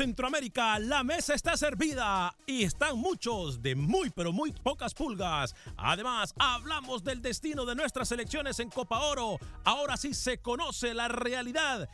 [0.00, 5.54] Centroamérica la mesa está servida y están muchos de muy pero muy pocas pulgas.
[5.76, 9.36] Además, hablamos del destino de nuestras elecciones en Copa Oro.
[9.62, 11.86] Ahora sí se conoce la realidad.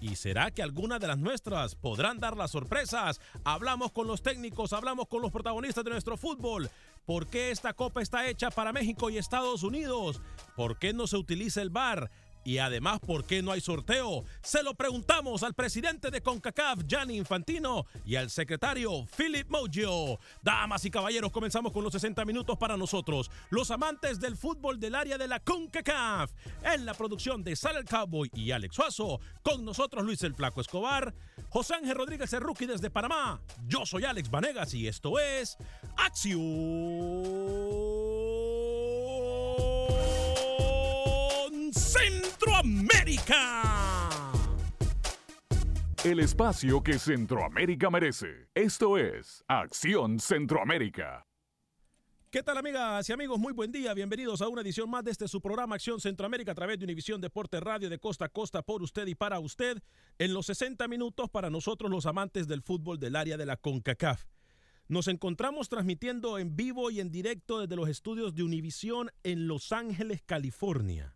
[0.00, 3.20] ¿Y será que alguna de las nuestras podrán dar las sorpresas?
[3.44, 6.68] Hablamos con los técnicos, hablamos con los protagonistas de nuestro fútbol.
[7.06, 10.20] ¿Por qué esta copa está hecha para México y Estados Unidos?
[10.56, 12.10] ¿Por qué no se utiliza el VAR?
[12.44, 14.24] Y además, ¿por qué no hay sorteo?
[14.42, 20.18] Se lo preguntamos al presidente de CONCACAF, Gianni Infantino, y al secretario, Philip Moggio.
[20.42, 24.94] Damas y caballeros, comenzamos con los 60 minutos para nosotros, los amantes del fútbol del
[24.94, 26.32] área de la CONCACAF.
[26.64, 30.60] En la producción de Sal el Cowboy y Alex Suazo, con nosotros Luis el Flaco
[30.60, 31.14] Escobar,
[31.48, 33.40] José Ángel Rodríguez Rookie desde Panamá.
[33.66, 35.56] Yo soy Alex Vanegas y esto es
[35.96, 36.40] Acción
[42.92, 44.32] Centroamérica.
[46.04, 48.48] El espacio que Centroamérica merece.
[48.54, 51.26] Esto es Acción Centroamérica.
[52.30, 53.38] ¿Qué tal amigas y amigos?
[53.38, 53.94] Muy buen día.
[53.94, 57.20] Bienvenidos a una edición más de este su programa Acción Centroamérica a través de Univisión
[57.20, 59.78] Deporte Radio de costa a costa por usted y para usted
[60.18, 64.24] en los 60 minutos para nosotros los amantes del fútbol del área de la CONCACAF.
[64.88, 69.72] Nos encontramos transmitiendo en vivo y en directo desde los estudios de Univisión en Los
[69.72, 71.14] Ángeles, California.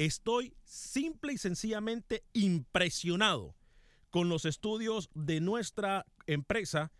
[0.00, 3.54] Estoy simple y sencillamente impresionado
[4.08, 6.90] con los estudios de nuestra empresa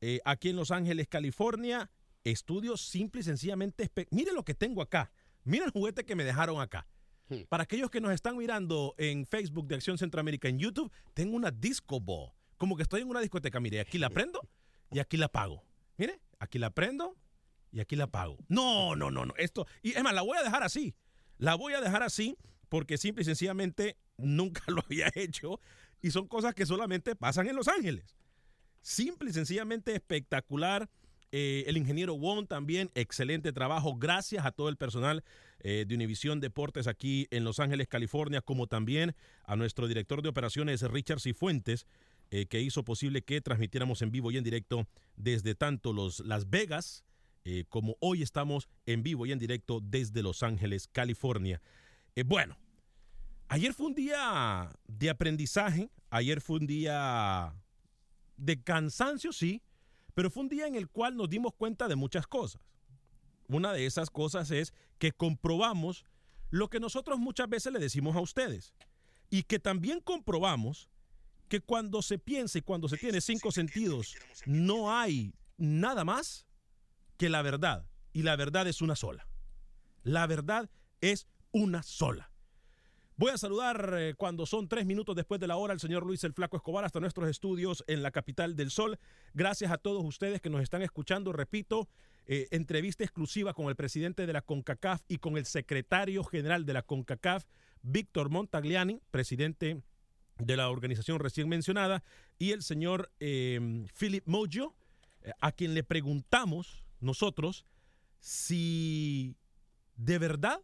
[0.00, 1.90] eh, aquí en Los Ángeles, California.
[2.22, 3.90] Estudios simple y sencillamente.
[4.12, 5.10] Mire lo que tengo acá.
[5.42, 6.86] Mire el juguete que me dejaron acá.
[7.48, 11.50] Para aquellos que nos están mirando en Facebook de Acción Centroamérica, en YouTube, tengo una
[11.50, 12.30] disco ball.
[12.56, 13.58] Como que estoy en una discoteca.
[13.58, 14.48] Mire, aquí la prendo
[14.92, 15.64] y aquí la pago.
[15.96, 17.16] Mire, aquí la prendo
[17.72, 18.38] y aquí la pago.
[18.46, 19.34] No, no, no, no.
[19.38, 19.66] Esto.
[19.82, 20.94] Y es más, la voy a dejar así.
[21.38, 22.36] La voy a dejar así
[22.68, 25.60] porque simple y sencillamente nunca lo había hecho
[26.02, 28.16] y son cosas que solamente pasan en Los Ángeles.
[28.82, 30.90] Simple y sencillamente espectacular.
[31.32, 33.96] Eh, el ingeniero Wong también, excelente trabajo.
[33.96, 35.24] Gracias a todo el personal
[35.60, 40.28] eh, de Univisión Deportes aquí en Los Ángeles, California, como también a nuestro director de
[40.28, 41.86] operaciones, Richard Cifuentes,
[42.30, 46.50] eh, que hizo posible que transmitiéramos en vivo y en directo desde tanto los Las
[46.50, 47.02] Vegas
[47.44, 51.60] eh, como hoy estamos en vivo y en directo desde Los Ángeles, California.
[52.16, 52.56] Eh, bueno,
[53.48, 57.54] ayer fue un día de aprendizaje, ayer fue un día
[58.38, 59.62] de cansancio, sí,
[60.14, 62.62] pero fue un día en el cual nos dimos cuenta de muchas cosas.
[63.48, 66.06] Una de esas cosas es que comprobamos
[66.48, 68.72] lo que nosotros muchas veces le decimos a ustedes
[69.28, 70.88] y que también comprobamos
[71.48, 76.46] que cuando se piensa y cuando se tiene cinco sentidos, no hay nada más
[77.16, 77.86] que la verdad.
[78.12, 79.26] Y la verdad es una sola.
[80.02, 80.70] La verdad
[81.00, 82.30] es una sola.
[83.16, 86.24] Voy a saludar eh, cuando son tres minutos después de la hora al señor Luis
[86.24, 88.98] el Flaco Escobar hasta nuestros estudios en la capital del sol.
[89.34, 91.32] Gracias a todos ustedes que nos están escuchando.
[91.32, 91.88] Repito,
[92.26, 96.72] eh, entrevista exclusiva con el presidente de la CONCACAF y con el secretario general de
[96.72, 97.44] la CONCACAF,
[97.82, 99.80] Víctor Montagliani, presidente
[100.38, 102.02] de la organización recién mencionada,
[102.36, 104.74] y el señor eh, Philip Mojo,
[105.40, 107.64] a quien le preguntamos nosotros
[108.18, 109.36] si
[109.96, 110.60] de verdad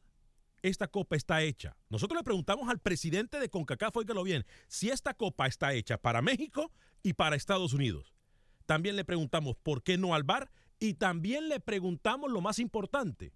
[0.63, 1.77] esta copa está hecha.
[1.89, 6.23] Nosotros le preguntamos al presidente de CONCACAF, lo bien, si esta copa está hecha para
[6.23, 6.73] México
[7.03, 8.15] y para Estados Unidos.
[8.67, 13.33] También le preguntamos por qué no al bar y también le preguntamos lo más importante,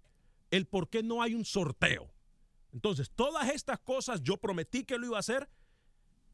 [0.51, 2.11] el por qué no hay un sorteo.
[2.73, 5.49] Entonces, todas estas cosas yo prometí que lo iba a hacer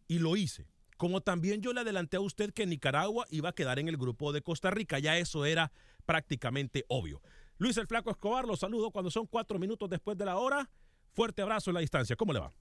[0.07, 0.68] y lo hice.
[0.97, 4.31] Como también yo le adelanté a usted que Nicaragua iba a quedar en el grupo
[4.33, 5.71] de Costa Rica, ya eso era
[6.11, 7.21] prácticamente obvio.
[7.57, 10.69] Luis el Flaco Escobar, lo saludo cuando son cuatro minutos después de la hora.
[11.13, 12.17] Fuerte abrazo en la distancia.
[12.17, 12.51] ¿Cómo le va?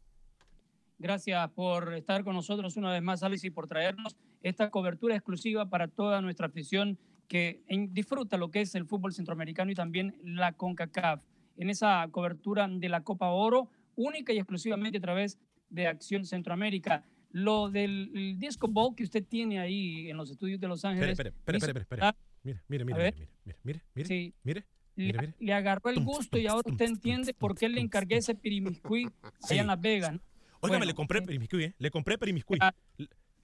[1.00, 5.68] Gracias por estar con nosotros una vez más, Alice, y por traernos esta cobertura exclusiva
[5.68, 10.52] para toda nuestra afición que disfruta lo que es el fútbol centroamericano y también la
[10.52, 11.24] CONCACAF.
[11.56, 17.04] En esa cobertura de la Copa Oro, única y exclusivamente a través de Acción Centroamérica.
[17.32, 21.18] Lo del disco ball que usted tiene ahí en los estudios de Los Ángeles.
[21.18, 22.29] Espere, espere, espere, espere.
[22.42, 24.34] Mire, mire, mire, mire, mire, mire, mire, sí.
[24.42, 24.64] mire
[24.96, 29.08] le, agarró el gusto y ahora usted entiende por qué le encargué ese perimiscuí
[29.48, 30.16] allá en Las Vegas.
[30.60, 31.74] Óigame, le compré perimiscuí, ¿eh?
[31.78, 32.58] Le compré perimiscuí.
[32.60, 32.74] Ah,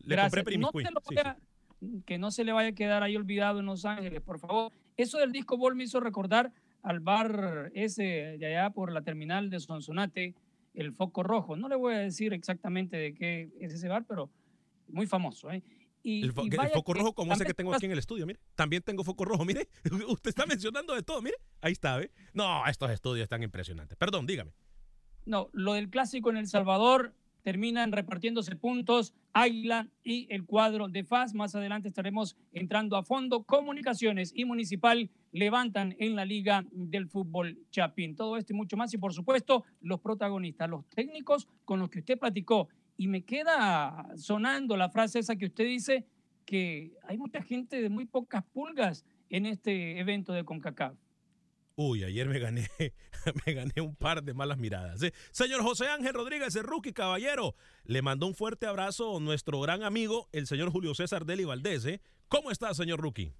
[0.00, 0.84] le compré perimiscuí.
[2.04, 4.72] Que no se le vaya a quedar ahí olvidado en Los Ángeles, por favor.
[4.96, 6.52] Eso del disco ball me hizo recordar
[6.82, 10.34] al bar ese de allá por la terminal de Sonsonate,
[10.74, 11.56] el Foco Rojo.
[11.56, 14.30] No le voy a decir exactamente de qué es ese bar, pero
[14.88, 15.50] muy famoso.
[15.50, 15.62] ¿eh?
[16.06, 18.38] El, foco rojo como ese que tengo aquí en el estudio, mire.
[18.54, 19.68] También tengo foco rojo, mire.
[20.08, 21.36] Usted está mencionando de todo, mire.
[21.60, 22.10] Ahí está, ¿ve?
[22.32, 23.96] No, estos estudios están impresionantes.
[23.98, 24.52] Perdón, dígame.
[25.24, 31.04] No, lo del clásico en El Salvador terminan repartiéndose puntos Águila y el cuadro de
[31.04, 31.34] FAS.
[31.34, 33.44] Más adelante estaremos entrando a fondo.
[33.44, 38.16] Comunicaciones y Municipal levantan en la Liga del Fútbol Chapín.
[38.16, 38.94] Todo esto y mucho más.
[38.94, 44.08] Y por supuesto, los protagonistas, los técnicos con los que usted platicó y me queda
[44.16, 46.06] sonando la frase esa que usted dice,
[46.46, 50.96] que hay mucha gente de muy pocas pulgas en este evento de CONCACAF.
[51.74, 52.68] Uy, ayer me gané,
[53.46, 55.02] me gané un par de malas miradas.
[55.02, 55.12] ¿eh?
[55.30, 57.54] Señor José Ángel Rodríguez, el rookie caballero,
[57.84, 61.84] le mandó un fuerte abrazo a nuestro gran amigo, el señor Julio César Deli Valdés.
[61.84, 62.00] ¿eh?
[62.28, 63.34] ¿Cómo está, señor rookie?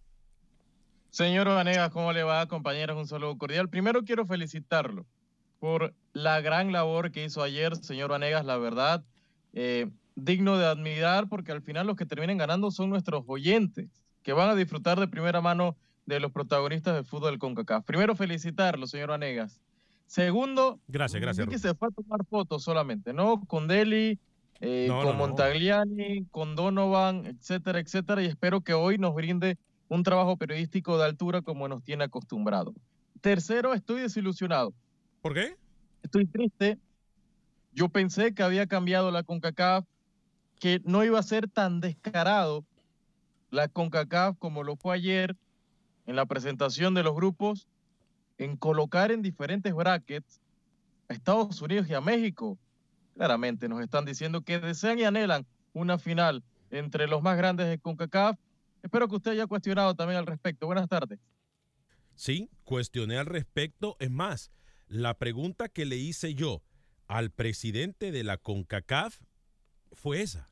[1.08, 2.98] Señor Vanegas, ¿cómo le va, compañeros?
[2.98, 3.70] Un saludo cordial.
[3.70, 5.06] Primero quiero felicitarlo
[5.58, 9.02] por la gran labor que hizo ayer, señor Vanegas, la verdad
[9.56, 13.88] eh, digno de admirar porque al final los que terminen ganando son nuestros oyentes,
[14.22, 17.84] que van a disfrutar de primera mano de los protagonistas del fútbol del CONCACAF.
[17.86, 19.58] Primero, felicitarlo, señor Vanegas.
[20.06, 21.48] Segundo, gracias, gracias.
[21.48, 23.44] que se fue a tomar fotos solamente, ¿no?
[23.46, 24.18] Con Deli,
[24.60, 28.22] eh, con Montagliani, con Donovan, etcétera, etcétera.
[28.22, 29.56] Y espero que hoy nos brinde
[29.88, 32.74] un trabajo periodístico de altura como nos tiene acostumbrado.
[33.22, 34.74] Tercero, estoy desilusionado.
[35.22, 35.56] ¿Por qué?
[36.02, 36.78] Estoy triste
[37.76, 39.84] yo pensé que había cambiado la CONCACAF,
[40.58, 42.64] que no iba a ser tan descarado
[43.50, 45.36] la CONCACAF como lo fue ayer
[46.06, 47.68] en la presentación de los grupos,
[48.38, 50.40] en colocar en diferentes brackets
[51.08, 52.58] a Estados Unidos y a México.
[53.14, 57.78] Claramente nos están diciendo que desean y anhelan una final entre los más grandes de
[57.78, 58.38] CONCACAF.
[58.82, 60.64] Espero que usted haya cuestionado también al respecto.
[60.64, 61.18] Buenas tardes.
[62.14, 63.96] Sí, cuestioné al respecto.
[64.00, 64.50] Es más,
[64.88, 66.62] la pregunta que le hice yo,
[67.08, 69.20] al presidente de la CONCACAF
[69.92, 70.50] fue esa.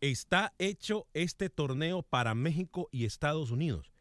[0.00, 3.92] Está hecho este torneo para México y Estados Unidos.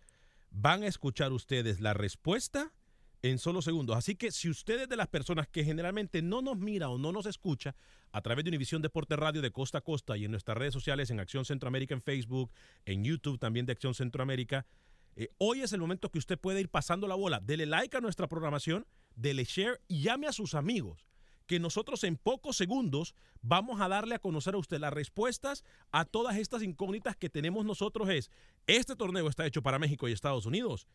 [0.51, 2.73] Van a escuchar ustedes la respuesta
[3.21, 3.95] en solo segundos.
[3.95, 7.25] Así que si ustedes de las personas que generalmente no nos mira o no nos
[7.25, 7.73] escucha
[8.11, 11.09] a través de Univisión Deporte Radio de Costa a Costa y en nuestras redes sociales
[11.09, 12.51] en Acción Centroamérica en Facebook,
[12.85, 14.65] en YouTube también de Acción Centroamérica,
[15.15, 17.39] eh, hoy es el momento que usted puede ir pasando la bola.
[17.39, 18.85] Dele like a nuestra programación,
[19.15, 21.12] dele share y llame a sus amigos
[21.53, 26.03] que nosotros en pocos segundos vamos a darle a conocer a usted las respuestas a
[26.03, 28.31] todas estas incógnitas que tenemos nosotros es,
[28.65, 30.87] este torneo está hecho para México y Estados Unidos.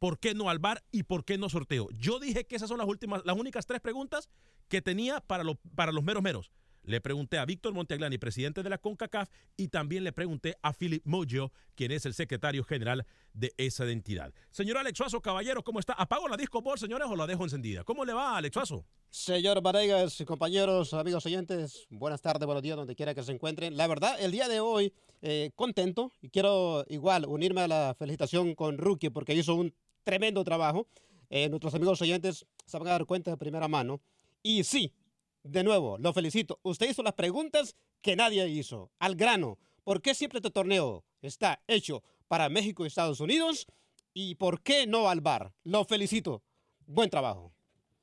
[0.00, 1.88] ¿Por qué no al bar y por qué no sorteo?
[1.92, 4.28] Yo dije que esas son las últimas, las únicas tres preguntas
[4.66, 5.44] que tenía para,
[5.76, 6.50] para los meros meros.
[6.84, 11.02] Le pregunté a Víctor Monteaglani, presidente de la CONCACAF, y también le pregunté a Philip
[11.04, 14.34] Mojo, quien es el secretario general de esa entidad.
[14.50, 15.92] Señor Alex Suazo, caballero, ¿cómo está?
[15.92, 17.84] ¿Apago la disco ball, señores, o la dejo encendida?
[17.84, 18.84] ¿Cómo le va, Alex Suazo?
[19.10, 23.76] Señor Vanegas, compañeros, amigos oyentes, buenas tardes, buenos días, donde quiera que se encuentren.
[23.76, 28.54] La verdad, el día de hoy, eh, contento, y quiero igual unirme a la felicitación
[28.54, 29.72] con Rookie, porque hizo un
[30.02, 30.88] tremendo trabajo.
[31.30, 34.00] Eh, nuestros amigos oyentes se van a dar cuenta de primera mano.
[34.42, 34.92] Y sí,
[35.42, 36.60] de nuevo, lo felicito.
[36.62, 38.90] Usted hizo las preguntas que nadie hizo.
[38.98, 39.58] Al grano.
[39.84, 43.66] ¿Por qué siempre este torneo está hecho para México y Estados Unidos?
[44.14, 45.52] ¿Y por qué no al bar?
[45.64, 46.42] Lo felicito.
[46.86, 47.52] Buen trabajo.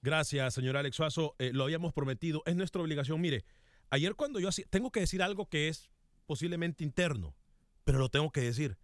[0.02, 1.36] Gracias, señor Alex Suazo.
[1.40, 2.42] Eh, lo habíamos prometido.
[2.46, 3.22] Es nuestra obligación.
[3.22, 3.46] Mire,
[3.90, 5.90] ayer cuando yo hacía, tengo que decir algo que es
[6.26, 7.36] posiblemente interno,
[7.84, 8.78] pero lo tengo que decir.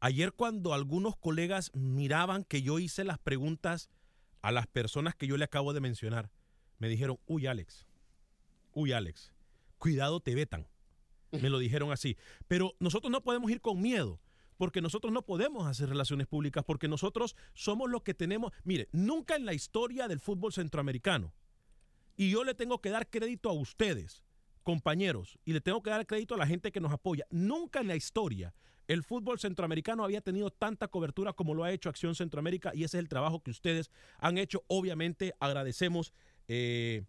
[0.00, 3.88] Ayer cuando algunos colegas miraban que yo hice las preguntas
[4.42, 6.30] a las personas que yo le acabo de mencionar,
[6.78, 7.85] me dijeron, uy Alex,
[8.76, 9.32] uy Alex,
[9.78, 10.68] cuidado te vetan.
[11.32, 12.16] Me lo dijeron así.
[12.46, 14.20] Pero nosotros no podemos ir con miedo,
[14.58, 19.34] porque nosotros no podemos hacer relaciones públicas, porque nosotros somos los que tenemos, mire, nunca
[19.34, 21.32] en la historia del fútbol centroamericano,
[22.16, 24.22] y yo le tengo que dar crédito a ustedes,
[24.62, 27.88] compañeros, y le tengo que dar crédito a la gente que nos apoya, nunca en
[27.88, 28.54] la historia
[28.88, 32.98] el fútbol centroamericano había tenido tanta cobertura como lo ha hecho Acción Centroamérica y ese
[32.98, 34.64] es el trabajo que ustedes han hecho.
[34.68, 36.12] Obviamente agradecemos
[36.46, 37.02] eh,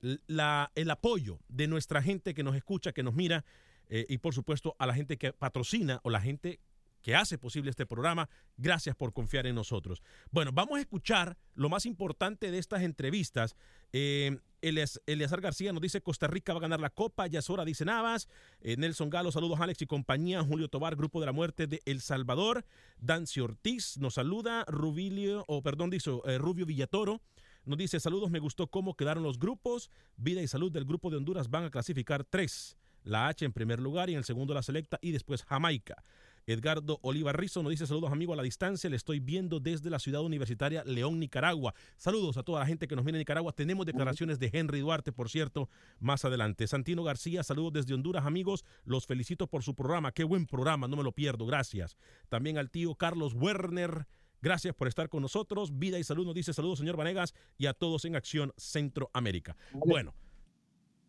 [0.00, 3.44] la, el apoyo de nuestra gente que nos escucha, que nos mira
[3.88, 6.60] eh, y por supuesto a la gente que patrocina o la gente
[7.02, 8.28] que hace posible este programa.
[8.56, 10.02] Gracias por confiar en nosotros.
[10.30, 13.56] Bueno, vamos a escuchar lo más importante de estas entrevistas.
[13.92, 17.64] Eh, Eleazar García nos dice Costa Rica va a ganar la Copa, ya es hora,
[17.64, 18.28] dice Navas.
[18.60, 20.42] Eh, Nelson Galo, saludos Alex y compañía.
[20.42, 22.66] Julio Tobar, Grupo de la Muerte de El Salvador.
[22.98, 24.64] Dancy Ortiz nos saluda.
[24.66, 27.22] Rubilio, o perdón, dice Rubio Villatoro.
[27.68, 29.90] Nos dice, saludos, me gustó cómo quedaron los grupos.
[30.16, 32.78] Vida y salud del grupo de Honduras van a clasificar tres.
[33.04, 36.02] La H en primer lugar y en el segundo la Selecta y después Jamaica.
[36.46, 39.98] Edgardo Oliva Rizo nos dice saludos amigo a la distancia, le estoy viendo desde la
[39.98, 41.74] ciudad universitaria León, Nicaragua.
[41.98, 43.52] Saludos a toda la gente que nos viene de Nicaragua.
[43.52, 45.68] Tenemos declaraciones de Henry Duarte, por cierto,
[46.00, 46.66] más adelante.
[46.66, 50.96] Santino García, saludos desde Honduras amigos, los felicito por su programa, qué buen programa, no
[50.96, 51.98] me lo pierdo, gracias.
[52.30, 54.06] También al tío Carlos Werner,
[54.40, 55.78] Gracias por estar con nosotros.
[55.78, 59.56] Vida y salud nos dice saludos, señor Vanegas, y a todos en Acción Centroamérica.
[59.72, 60.14] Bueno,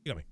[0.04, 0.26] dígame.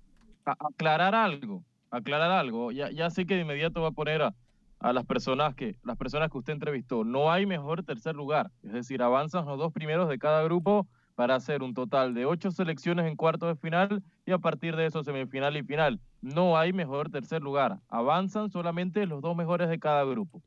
[0.44, 2.72] aclarar algo, aclarar algo.
[2.72, 4.34] Ya, ya sé que de inmediato va a poner a,
[4.80, 7.04] a, las personas que las personas que usted entrevistó.
[7.04, 8.50] No hay mejor tercer lugar.
[8.64, 12.50] Es decir, avanzan los dos primeros de cada grupo para hacer un total de ocho
[12.50, 16.00] selecciones en cuartos de final y a partir de eso semifinal y final.
[16.20, 17.80] No hay mejor tercer lugar.
[17.88, 20.42] Avanzan solamente los dos mejores de cada grupo.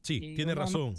[0.00, 0.94] Sí, tiene razón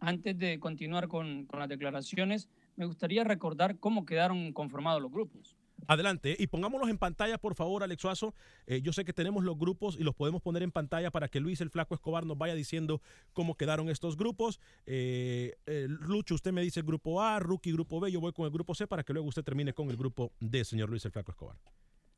[0.00, 5.56] antes de continuar con, con, las declaraciones, me gustaría recordar cómo quedaron conformados los grupos.
[5.86, 8.34] Adelante, y pongámoslos en pantalla, por favor, Alex Suazo.
[8.66, 11.40] Eh, yo sé que tenemos los grupos y los podemos poner en pantalla para que
[11.40, 13.00] Luis el Flaco Escobar nos vaya diciendo
[13.32, 14.60] cómo quedaron estos grupos.
[14.86, 18.44] Eh, eh, Lucho, usted me dice el grupo A, Rookie, grupo B, yo voy con
[18.44, 21.12] el grupo C para que luego usted termine con el grupo D, señor Luis el
[21.12, 21.56] Flaco Escobar.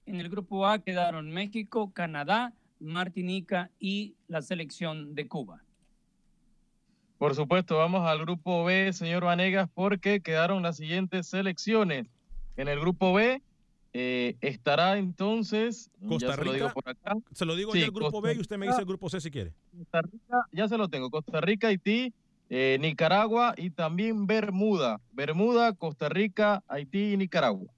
[0.07, 5.63] En el grupo A quedaron México, Canadá, Martinica y la selección de Cuba.
[7.23, 12.09] Por supuesto, vamos al grupo B, señor Vanegas, porque quedaron las siguientes selecciones.
[12.57, 13.41] En el grupo B
[13.93, 16.43] eh, estará entonces Costa Rica.
[16.43, 17.17] Se lo digo, por acá.
[17.33, 19.31] Se lo digo sí, el grupo B y usted me dice el grupo C si
[19.31, 19.55] quiere.
[19.71, 21.11] Costa Rica, ya se lo tengo.
[21.11, 22.13] Costa Rica, Haití,
[22.51, 25.01] eh, Nicaragua y también Bermuda.
[25.13, 27.73] Bermuda, Costa Rica, Haití y Nicaragua.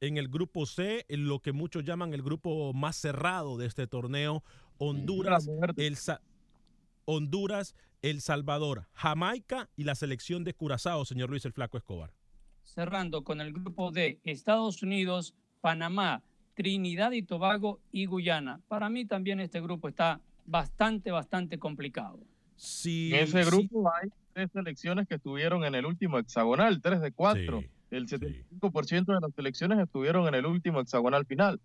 [0.00, 3.86] En el grupo C, en lo que muchos llaman el grupo más cerrado de este
[3.86, 4.42] torneo,
[4.76, 5.96] Honduras, el
[7.04, 12.12] Honduras, el Salvador, Jamaica y la selección de Curazao, señor Luis el Flaco Escobar.
[12.64, 16.22] Cerrando con el grupo D, Estados Unidos, Panamá,
[16.54, 18.60] Trinidad y Tobago y Guyana.
[18.68, 22.20] Para mí también este grupo está bastante, bastante complicado.
[22.56, 27.12] Sí, en ese grupo hay tres selecciones que estuvieron en el último hexagonal, tres de
[27.12, 27.60] cuatro.
[27.60, 28.96] Sí, el 75% sí.
[28.96, 31.60] de las selecciones estuvieron en el último hexagonal final.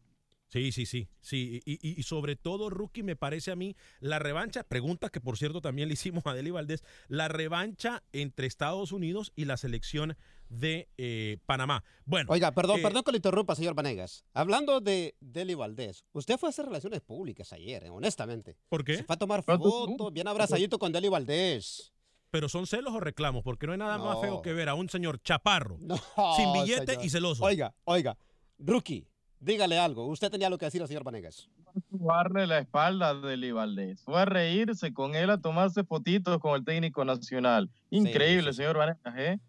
[0.54, 1.64] Sí, sí, sí, sí.
[1.66, 5.62] Y, y, sobre todo, Rookie, me parece a mí la revancha, pregunta que por cierto
[5.62, 10.16] también le hicimos a Deli Valdés, la revancha entre Estados Unidos y la selección
[10.50, 11.84] de eh, Panamá.
[12.06, 12.32] Bueno.
[12.32, 14.26] Oiga, perdón, eh, perdón que le interrumpa, señor Vanegas.
[14.36, 18.56] Hablando de Deli Valdés, usted fue a hacer relaciones públicas ayer, eh, honestamente.
[18.70, 18.98] ¿Por qué?
[18.98, 21.92] Se fue a tomar fotos, bien abrazadito con Deli Valdés.
[22.30, 24.06] Pero son celos o reclamos, porque no hay nada no.
[24.06, 25.98] más feo que ver a un señor chaparro, no,
[26.36, 27.06] sin billete señor.
[27.06, 27.44] y celoso.
[27.44, 28.16] Oiga, oiga,
[28.60, 29.08] Rookie,
[29.44, 30.08] dígale algo.
[30.08, 31.50] Usted tenía algo que decir al señor Vanegas.
[31.90, 34.02] Darle la espalda de Eli Valdés.
[34.04, 37.70] Fue a reírse con él, a tomarse fotitos con el técnico nacional.
[37.90, 38.58] Increíble, sí, sí.
[38.58, 39.40] señor Vanegas, ¿eh?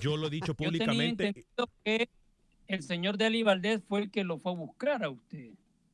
[0.00, 1.44] Yo lo he dicho públicamente.
[1.84, 2.08] que
[2.66, 5.50] el señor Deli Valdés fue el que lo fue a buscar a usted.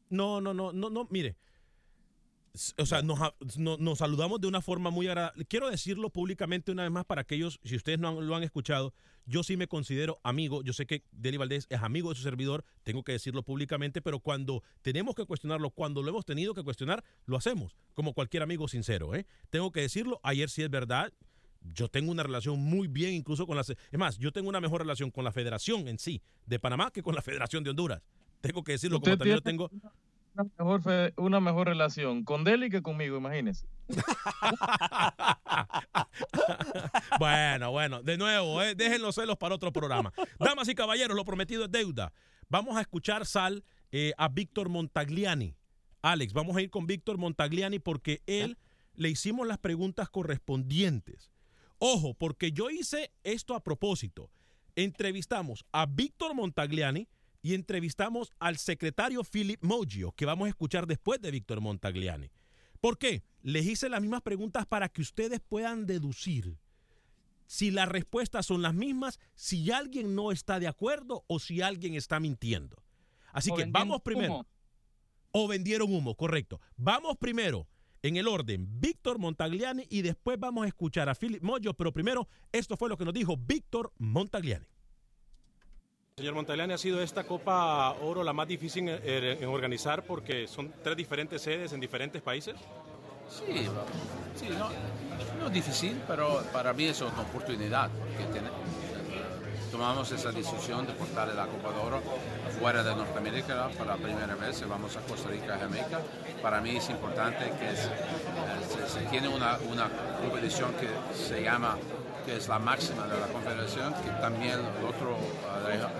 [0.08, 1.36] No, no, no, no, no, mire.
[2.78, 3.18] O sea, nos,
[3.56, 5.44] nos, saludamos de una forma muy agradable.
[5.44, 8.92] Quiero decirlo públicamente una vez más para aquellos, si ustedes no lo han escuchado,
[9.24, 10.62] yo sí me considero amigo.
[10.62, 14.18] Yo sé que Deli Valdés es amigo de su servidor, tengo que decirlo públicamente, pero
[14.18, 18.66] cuando tenemos que cuestionarlo, cuando lo hemos tenido que cuestionar, lo hacemos, como cualquier amigo
[18.66, 19.14] sincero.
[19.14, 19.26] ¿eh?
[19.50, 21.12] Tengo que decirlo, ayer sí es verdad,
[21.62, 23.62] yo tengo una relación muy bien incluso con la...
[23.62, 27.02] Es más, yo tengo una mejor relación con la federación en sí de Panamá que
[27.02, 28.02] con la federación de Honduras.
[28.40, 29.70] Tengo que decirlo como también lo tengo...
[30.34, 33.66] Una mejor, una mejor relación con Deli que conmigo, imagínese.
[37.18, 40.12] bueno, bueno, de nuevo, eh, dejen los celos para otro programa.
[40.38, 42.12] Damas y caballeros, lo prometido es deuda.
[42.48, 45.56] Vamos a escuchar, Sal, eh, a Víctor Montagliani.
[46.02, 48.56] Alex, vamos a ir con Víctor Montagliani porque él
[48.94, 51.30] le hicimos las preguntas correspondientes.
[51.78, 54.30] Ojo, porque yo hice esto a propósito.
[54.76, 57.08] Entrevistamos a Víctor Montagliani
[57.42, 62.30] y entrevistamos al secretario Philip Moggio, que vamos a escuchar después de Víctor Montagliani.
[62.80, 63.22] ¿Por qué?
[63.42, 66.56] Les hice las mismas preguntas para que ustedes puedan deducir
[67.46, 71.94] si las respuestas son las mismas, si alguien no está de acuerdo o si alguien
[71.94, 72.82] está mintiendo.
[73.32, 74.46] Así que vamos primero.
[75.32, 76.60] O vendieron humo, correcto.
[76.76, 77.66] Vamos primero
[78.02, 82.28] en el orden Víctor Montagliani y después vamos a escuchar a Philip Moyo, pero primero
[82.52, 84.66] esto fue lo que nos dijo Víctor Montagliani.
[86.20, 90.94] Señor Montagliani, ¿ha sido esta Copa Oro la más difícil en, organizar porque son tres
[90.94, 92.56] diferentes sedes en diferentes países?
[93.30, 93.66] Sí,
[94.34, 94.68] sí no,
[95.38, 97.88] no es difícil, pero para mí es una oportunidad
[99.70, 102.02] tomamos esa decisión de portar la Copa de Oro
[102.58, 106.00] fuera de Norteamérica para la primera vez, vamos a Costa Rica y Jamaica.
[106.42, 109.88] Para mí es importante que eh, se, tiene una, una
[110.20, 111.78] competición que se llama
[112.24, 115.16] que es la máxima de la confederación, que también el otro,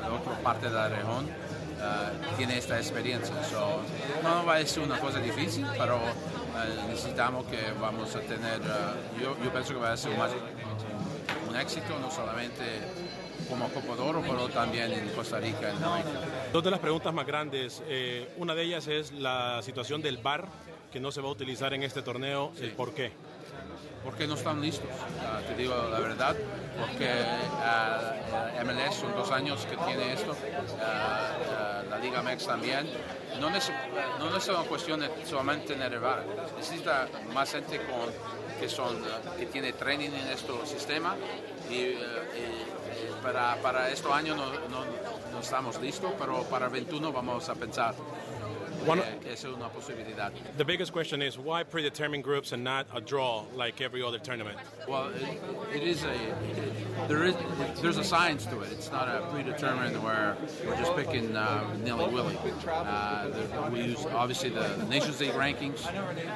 [0.03, 3.35] la otra parte de la región uh, tiene esta experiencia.
[4.23, 9.21] no va a ser una cosa difícil, pero uh, necesitamos que vamos a tener, uh,
[9.21, 12.65] yo, yo, pienso que va a ser un, un éxito, no solamente
[13.51, 15.77] como Copa pero también en Costa Rica, en.
[16.53, 20.47] Dos de las preguntas más grandes, eh, una de ellas es la situación del bar
[20.93, 23.13] que no se va a utilizar en este torneo, el por qué.
[24.05, 24.89] Porque no están listos,
[25.47, 26.35] te digo la verdad,
[26.79, 30.35] porque uh, MLS son dos años que tiene esto,
[30.83, 32.89] ah, la Liga MEX también.
[33.39, 33.71] No, es,
[34.19, 36.25] no es una cuestión de solamente bar,
[36.57, 38.11] necesita más gente con,
[38.59, 39.03] que, son,
[39.39, 41.17] que tiene training en este sistema
[41.71, 41.97] y
[43.23, 44.85] para, para este año no, no,
[45.33, 47.95] no, estamos listos, pero para 21 vamos a pensar.
[48.87, 50.33] One, es una posibilidad.
[50.57, 54.59] The biggest question is why predetermined groups and not a draw like every other tournament?
[54.89, 55.39] Well, it,
[55.75, 56.17] it is a
[57.07, 57.35] there is
[57.83, 58.73] there's a science to it.
[58.73, 62.39] It's not a predetermined where we're just picking uh, nilly willy.
[62.67, 65.87] Uh, we use obviously the, the Nations League rankings.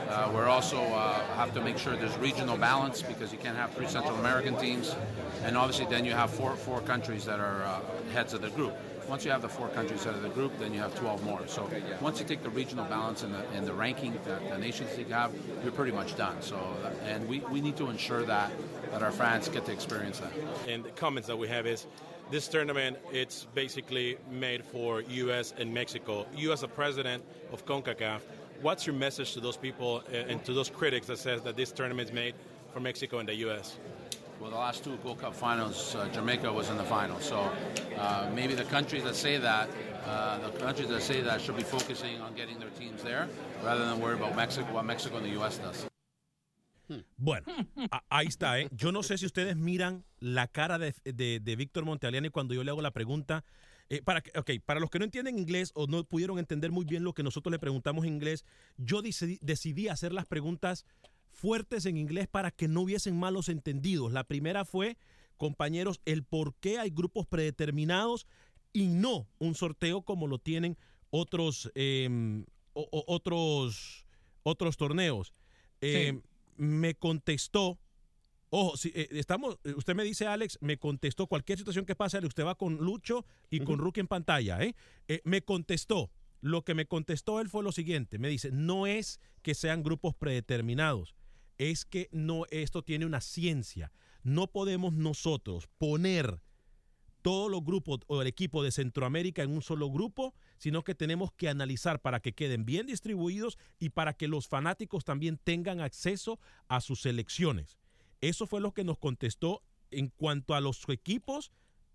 [0.09, 3.73] Uh, we're also uh, have to make sure there's regional balance because you can't have
[3.73, 4.95] three Central American teams
[5.45, 7.81] and obviously then you have four four countries that are uh,
[8.13, 8.75] heads of the group.
[9.09, 11.47] Once you have the four countries out of the group, then you have 12 more.
[11.47, 14.97] So once you take the regional balance and the, and the ranking that the Nations
[14.97, 16.41] League have, you're pretty much done.
[16.41, 16.59] So
[17.05, 18.51] and we, we need to ensure that
[18.91, 20.33] that our fans get to experience that.
[20.69, 21.87] And the comments that we have is
[22.31, 26.27] this tournament it's basically made for US and Mexico.
[26.35, 28.21] You as a president of CONCACAF,
[28.63, 31.73] what's your message to those people eh, and to those critics that says that this
[31.73, 32.35] tournament is made
[32.73, 33.77] for Mexico and the US?
[34.41, 37.21] Well, the last two Gold Cup finals, uh, Jamaica was in the final.
[37.21, 37.51] So
[37.99, 39.69] uh, maybe the countries that say that,
[40.07, 43.29] uh, the countries that say that should be focusing on getting their teams there
[43.65, 44.35] rather than worry about
[44.73, 45.59] what Mexico and the U.S.
[45.59, 45.87] does.
[47.17, 47.47] Bueno,
[48.11, 48.69] ahí está, ¿eh?
[48.73, 52.63] Yo no sé si ustedes miran la cara de, de, de Víctor Montealiani cuando yo
[52.63, 53.45] le hago la pregunta.
[53.91, 57.05] Eh, para, okay, para los que no entienden inglés o no pudieron entender muy bien
[57.05, 58.45] lo que nosotros le preguntamos en inglés,
[58.77, 60.87] yo decidí hacer las preguntas
[61.35, 64.13] fuertes en inglés para que no hubiesen malos entendidos.
[64.13, 64.97] La primera fue,
[65.37, 68.27] compañeros, el por qué hay grupos predeterminados
[68.73, 70.77] y no un sorteo como lo tienen
[71.11, 74.07] otros, em, otros,
[74.43, 75.33] otros torneos.
[75.81, 76.23] Em,
[76.57, 77.79] me contestó,
[78.51, 82.19] ojo, si eh, estamos, eh, usted me dice, Alex, me contestó cualquier situación que pase,
[82.25, 84.75] usted va con Lucho y con Rookie en pantalla, ¿eh?
[85.25, 86.11] me contestó.
[86.41, 90.15] Lo que me contestó él fue lo siguiente, me dice, no es que sean grupos
[90.15, 91.15] predeterminados,
[91.59, 93.93] es que no, esto tiene una ciencia.
[94.23, 96.41] No podemos nosotros poner
[97.25, 101.33] todos los grupos o el equipo de Centroamérica en un solo grupo, sino que tenemos
[101.33, 106.39] que analizar para que queden bien distribuidos y para que los fanáticos también tengan acceso
[106.69, 107.79] a sus selecciones.
[108.21, 111.51] Eso fue lo que nos contestó en cuanto a los equipos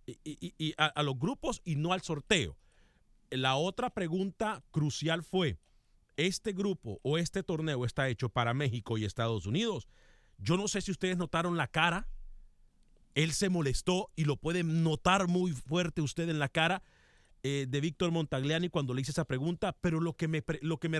[0.07, 2.57] y, a, los grupos y no al sorteo.
[3.29, 5.59] La otra pregunta crucial fue,
[6.27, 9.87] ¿este grupo o este torneo está hecho para México y Estados Unidos?
[10.37, 12.07] Yo no sé si ustedes notaron la cara.
[13.15, 16.83] Él se molestó y lo puede notar muy fuerte usted en la cara
[17.41, 20.89] eh, de Víctor Montagliani cuando le hice esa pregunta, pero lo que, me, lo, que
[20.89, 20.99] me,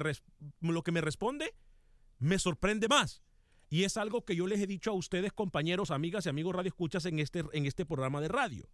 [0.62, 1.53] lo que me responde
[2.17, 3.21] me sorprende más.
[3.69, 6.69] Y es algo que yo les he dicho a ustedes, compañeros, amigas y amigos radio
[6.69, 8.69] escuchas en este, en este programa de radio.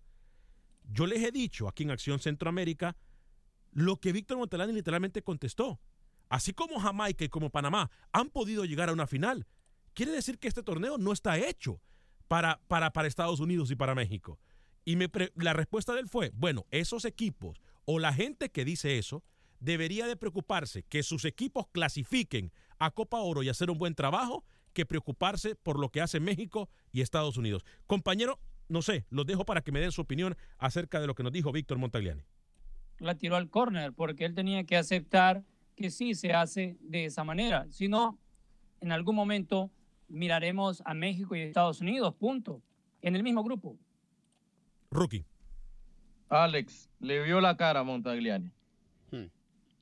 [0.84, 2.96] Yo les he dicho aquí en Acción Centroamérica
[3.72, 5.80] lo que Víctor Montelani literalmente contestó.
[6.30, 9.46] Así como Jamaica y como Panamá han podido llegar a una final,
[9.94, 11.82] quiere decir que este torneo no está hecho
[12.28, 14.40] para, para, para Estados Unidos y para México.
[14.84, 14.98] Y
[15.36, 19.24] la respuesta de él fue, bueno, esos equipos o la gente que dice eso
[19.60, 24.44] debería de preocuparse que sus equipos clasifiquen a Copa Oro y hacer un buen trabajo
[24.74, 27.64] que preocuparse por lo que hace México y Estados Unidos.
[27.88, 31.24] Compañero, no sé, los dejo para que me den su opinión acerca de lo que
[31.24, 32.24] nos dijo Víctor Montagliani.
[33.00, 35.44] La tiró al córner porque él tenía que aceptar
[35.76, 37.68] que sí se hace de esa manera.
[37.70, 38.18] Si no,
[38.82, 39.72] en algún momento
[40.08, 42.62] miraremos a México y Estados Unidos, punto,
[43.02, 43.78] en el mismo grupo.
[44.92, 45.26] Rookie.
[46.30, 48.52] Alex, le vio la cara a Montagliani.
[49.12, 49.26] Hmm.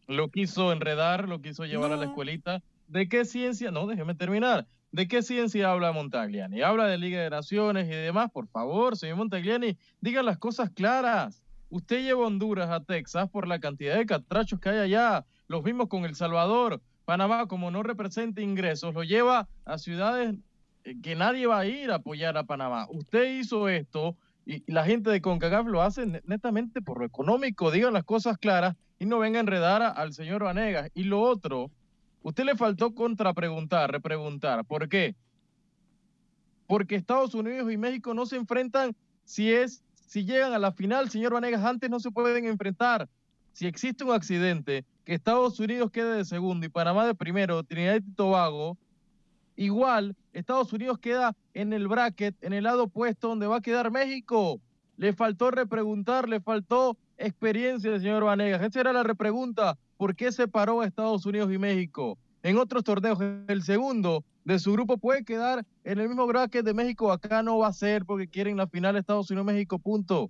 [0.08, 2.64] Lo quiso enredar, lo quiso llevar a la escuelita.
[2.88, 3.72] ¿De qué ciencia?
[3.72, 4.68] No, déjeme terminar.
[4.92, 6.62] ¿De qué ciencia habla Montagliani?
[6.62, 8.30] ¿Habla de Liga de Naciones y demás?
[8.32, 11.44] Por favor, señor Montagliani, diga las cosas claras.
[11.70, 15.26] Usted lleva Honduras a Texas por la cantidad de catrachos que hay allá.
[15.54, 16.82] Los vimos con El Salvador.
[17.06, 20.34] Panamá, como no representa ingresos, lo lleva a ciudades
[20.84, 22.88] eh, que nadie va a ir a apoyar a Panamá.
[22.90, 27.70] Usted hizo esto y la gente de CONCACAF lo hace netamente por lo económico.
[27.70, 30.90] Digan las cosas claras y no venga a enredar al señor Vanegas.
[30.96, 31.70] Y lo otro,
[32.24, 34.66] Usted le faltó contrapreguntar, repreguntar.
[34.66, 35.16] ¿Por qué?
[36.66, 41.12] Porque Estados Unidos y México no se enfrentan si es, si llegan a la final,
[41.12, 43.08] señor Vanegas, antes no se pueden enfrentar.
[43.52, 47.96] Si existe un accidente, que Estados Unidos quede de segundo y Panamá de primero, Trinidad
[47.96, 48.78] y Tobago,
[49.56, 53.92] igual Estados Unidos queda en el bracket, en el lado opuesto donde va a quedar
[53.92, 54.60] México.
[54.98, 58.62] Le faltó repreguntar, le faltó experiencia, señor Vanegas.
[58.62, 59.78] Esa era la repregunta.
[60.04, 62.18] ¿por qué separó a Estados Unidos y México?
[62.42, 66.74] En otros torneos, el segundo de su grupo puede quedar en el mismo bracket de
[66.74, 67.10] México.
[67.10, 70.30] Acá no va a ser porque quieren la final Estados Unidos-México, punto.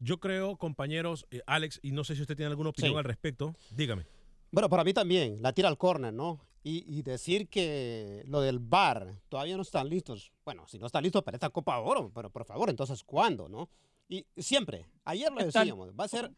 [0.00, 3.54] Yo creo, compañeros, eh, Alex, y no sé si usted tiene alguna opinión al respecto,
[3.70, 4.06] dígame.
[4.50, 6.40] Bueno, para mí también, la tira al córner, ¿no?
[6.62, 10.30] Y, decir que lo del bar todavía no están listos.
[10.44, 13.70] Bueno, si no están listos para esta Copa Oro, pero por favor, entonces, ¿cuándo, no?
[14.08, 16.30] Y siempre, ayer lo decíamos, va a ser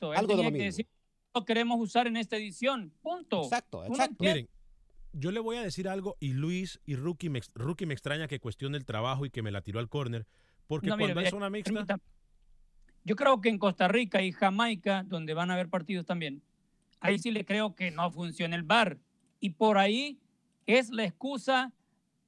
[0.00, 0.84] algo de lo mismo
[1.42, 2.92] queremos usar en esta edición.
[3.02, 3.42] Punto.
[3.42, 4.22] Exacto, exacto.
[4.22, 4.48] Miren,
[5.12, 8.38] yo le voy a decir algo y Luis y Rookie me, Rookie me extraña que
[8.38, 10.26] cuestione el trabajo y que me la tiró al córner.
[10.68, 11.98] Porque cuando es una mixta.
[13.04, 16.42] Yo creo que en Costa Rica y Jamaica, donde van a haber partidos también,
[17.00, 18.98] ahí sí le creo que no funciona el bar.
[19.40, 20.18] Y por ahí
[20.66, 21.72] es la excusa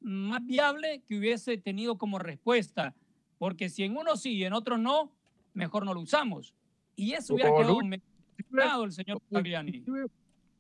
[0.00, 2.94] más viable que hubiese tenido como respuesta.
[3.38, 5.12] Porque si en uno sí y en otro no,
[5.54, 6.54] mejor no lo usamos.
[6.94, 7.50] Y eso hubiera
[8.50, 9.84] quedado el señor Montagliani.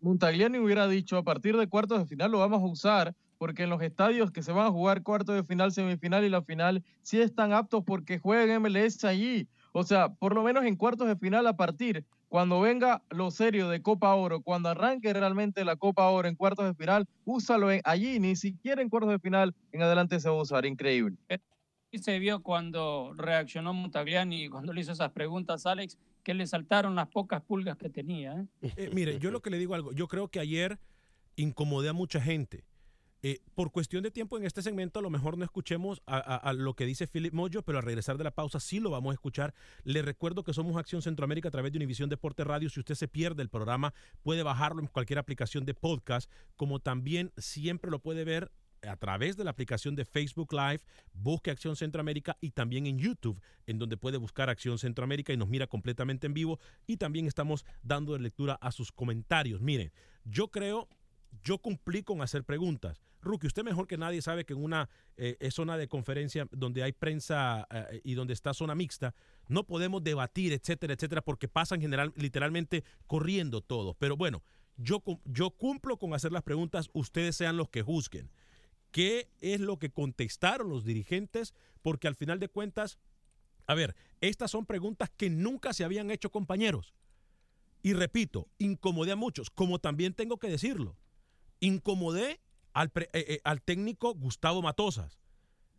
[0.00, 3.70] Montagliani hubiera dicho, a partir de cuartos de final lo vamos a usar, porque en
[3.70, 7.20] los estadios que se van a jugar cuartos de final, semifinal y la final, sí
[7.20, 9.46] están aptos porque juegan MLS allí.
[9.78, 13.68] O sea, por lo menos en cuartos de final a partir, cuando venga lo serio
[13.68, 18.18] de Copa Oro, cuando arranque realmente la Copa Oro en cuartos de final, úsalo allí,
[18.18, 21.18] ni siquiera en cuartos de final en adelante se va a usar, increíble.
[21.90, 26.94] Y se vio cuando reaccionó Montagliani, cuando le hizo esas preguntas, Alex, que le saltaron
[26.94, 28.32] las pocas pulgas que tenía.
[28.62, 28.72] ¿eh?
[28.78, 30.78] Eh, mire, yo lo que le digo algo, yo creo que ayer
[31.36, 32.64] incomodé a mucha gente.
[33.28, 36.74] Eh, por cuestión de tiempo en este segmento, a lo mejor no escuchemos a, lo
[36.74, 39.52] que dice Philip Moyo, pero al regresar de la pausa sí lo vamos a escuchar.
[39.82, 42.70] Le recuerdo que somos Acción Centroamérica a través de Univisión Deporte Radio.
[42.70, 47.32] Si usted se pierde el programa, puede bajarlo en cualquier aplicación de podcast, como también
[47.36, 52.36] siempre lo puede ver a través de la aplicación de Facebook Live, busque Acción Centroamérica
[52.40, 56.34] y también en YouTube, en donde puede buscar Acción Centroamérica y nos mira completamente en
[56.34, 56.60] vivo.
[56.86, 59.60] Y también estamos dando lectura a sus comentarios.
[59.62, 59.90] Miren,
[60.22, 60.88] yo creo,
[61.42, 63.00] yo cumplí con hacer preguntas.
[63.22, 66.92] Rookie, usted mejor que nadie sabe que en una eh, zona de conferencia donde hay
[66.92, 69.14] prensa eh, y donde está zona mixta,
[69.48, 73.96] no podemos debatir, etcétera, etcétera, porque pasan general, literalmente corriendo todos.
[73.98, 74.42] Pero bueno,
[74.76, 78.30] yo, yo cumplo con hacer las preguntas, ustedes sean los que juzguen
[78.96, 82.98] qué es lo que contestaron los dirigentes, porque al final de cuentas,
[83.66, 86.94] a ver, estas son preguntas que nunca se habían hecho compañeros.
[87.82, 90.96] Y repito, incomodé a muchos, como también tengo que decirlo.
[91.66, 92.40] Incomodé
[92.72, 95.18] al, eh, eh, al técnico Gustavo Matosas.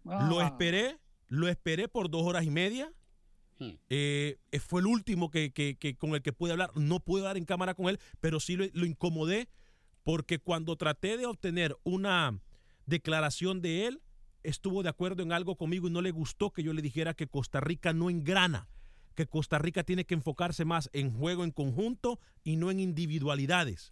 [0.04, 0.45] Lo ah.
[0.45, 0.97] esperé,
[1.28, 2.91] lo esperé por dos horas y media
[3.89, 6.69] Eh, eh, fue el último que, que- que con el que pude hablar.
[6.76, 9.50] No pude hablar en cámara con él, pero sí lo, lo incomodé
[10.04, 12.39] porque cuando traté de obtener una
[12.86, 14.02] declaración de él,
[14.43, 17.28] estuvo de acuerdo en algo conmigo y no le gustó que yo le dijera que
[17.28, 18.69] Costa Rica no engrana,
[19.15, 23.91] que Costa Rica tiene que enfocarse más en juego en conjunto y no en individualidades.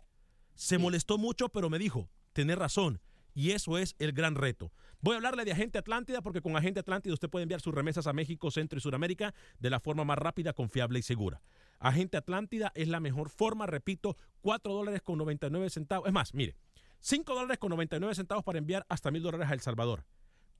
[0.56, 3.02] Se molestó mucho, pero me dijo, tenés razón.
[3.34, 4.72] Y eso es el gran reto.
[5.02, 8.08] Voy a hablarle de Agente Atlántida porque con Agente Atlántida usted puede enviar sus remesas
[8.08, 11.42] a México, Centro y Sudamérica de la forma más rápida, confiable y segura.
[11.80, 16.08] Agente Atlántida es la mejor forma, repito, 4 dólares con 99 centavos.
[16.08, 16.56] Es más, mire,
[17.02, 20.06] 5 dólares con 99 centavos para enviar hasta mil dólares a El Salvador.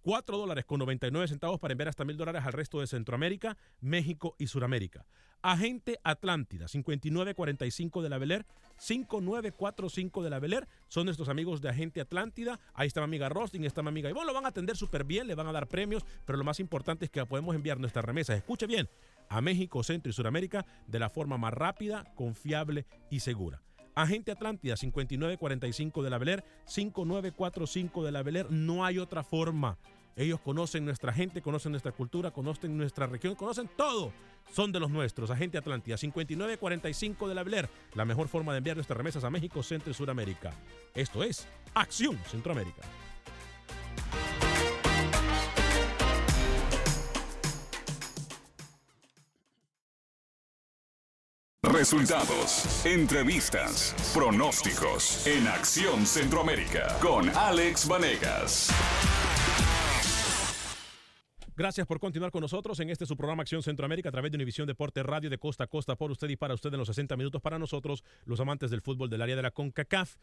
[0.06, 4.36] 4 dólares con 99 centavos para enviar hasta mil dólares al resto de Centroamérica, México
[4.38, 5.04] y Suramérica.
[5.42, 8.46] Agente Atlántida, 5945 de la Beler,
[8.78, 10.68] 5945 de la Beler.
[10.90, 12.60] Son nuestros amigos de Agente Atlántida.
[12.76, 14.28] Ahí está mi amiga Rosting, está mi amiga Ivonne.
[14.28, 17.06] Lo van a atender súper bien, le van a dar premios, pero lo más importante
[17.06, 18.38] es que podemos enviar nuestras remesas.
[18.38, 18.88] Escuche bien,
[19.28, 23.64] a México, Centro y Suramérica de la forma más rápida, confiable y segura.
[23.96, 28.52] Agente Atlántida 5945 de la Beler, 5945 de la Beler.
[28.52, 29.80] No hay otra forma.
[30.16, 34.14] Ellos conocen nuestra gente, conocen nuestra cultura, conocen nuestra región, conocen todo.
[34.54, 35.30] Son de los nuestros.
[35.30, 37.70] Agente Atlántida 5945 de la Beler.
[37.96, 40.54] La mejor forma de enviar nuestras remesas a México, Centro y Suramérica.
[40.94, 42.84] Esto es Acción Centroamérica.
[51.64, 58.72] Resultados, entrevistas, pronósticos en Acción Centroamérica con Alex Vanegas.
[61.58, 64.68] Gracias por continuar con nosotros en este su programa Acción Centroamérica a través de Univisión
[64.68, 67.42] Deporte Radio de costa a costa por usted y para usted en los 60 minutos
[67.42, 70.18] para nosotros, los amantes del fútbol del área de la CONCACAF.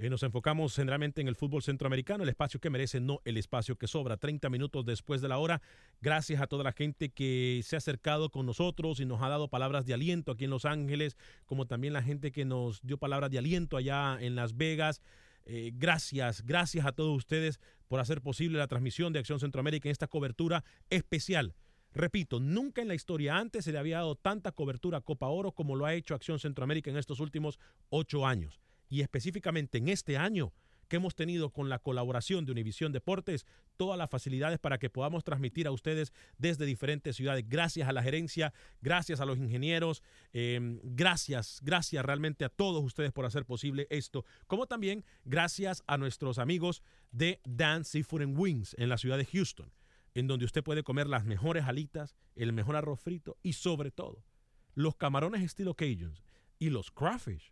[0.00, 3.76] Eh, nos enfocamos generalmente en el fútbol centroamericano, el espacio que merece, no el espacio
[3.76, 4.16] que sobra.
[4.16, 5.62] 30 minutos después de la hora.
[6.00, 9.46] Gracias a toda la gente que se ha acercado con nosotros y nos ha dado
[9.46, 11.16] palabras de aliento aquí en Los Ángeles,
[11.46, 15.00] como también la gente que nos dio palabras de aliento allá en Las Vegas.
[15.44, 17.60] Eh, gracias, gracias a todos ustedes
[17.92, 21.54] por hacer posible la transmisión de Acción Centroamérica en esta cobertura especial.
[21.92, 25.52] Repito, nunca en la historia antes se le había dado tanta cobertura a Copa Oro
[25.52, 27.58] como lo ha hecho Acción Centroamérica en estos últimos
[27.90, 28.62] ocho años.
[28.88, 30.54] Y específicamente en este año
[30.92, 33.46] que hemos tenido con la colaboración de Univisión Deportes,
[33.78, 37.48] todas las facilidades para que podamos transmitir a ustedes desde diferentes ciudades.
[37.48, 38.52] Gracias a la gerencia,
[38.82, 40.02] gracias a los ingenieros,
[40.34, 45.96] eh, gracias, gracias realmente a todos ustedes por hacer posible esto, como también gracias a
[45.96, 49.72] nuestros amigos de Dan Seafood and Wings en la ciudad de Houston,
[50.12, 54.26] en donde usted puede comer las mejores alitas, el mejor arroz frito y sobre todo
[54.74, 56.22] los camarones estilo Cajuns
[56.58, 57.50] y los crawfish.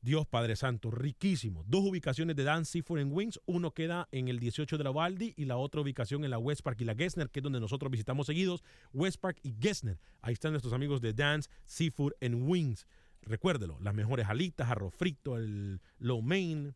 [0.00, 1.64] Dios Padre Santo, riquísimo.
[1.66, 3.40] Dos ubicaciones de Dan Seafood and Wings.
[3.46, 6.62] Uno queda en el 18 de la Waldi y la otra ubicación en la West
[6.62, 8.62] Park y la Gessner, que es donde nosotros visitamos seguidos.
[8.92, 9.98] West Park y Gessner.
[10.22, 12.86] Ahí están nuestros amigos de Dan's Seafood and Wings.
[13.22, 16.74] Recuérdelo, las mejores alitas, arroz frito, el lo mein,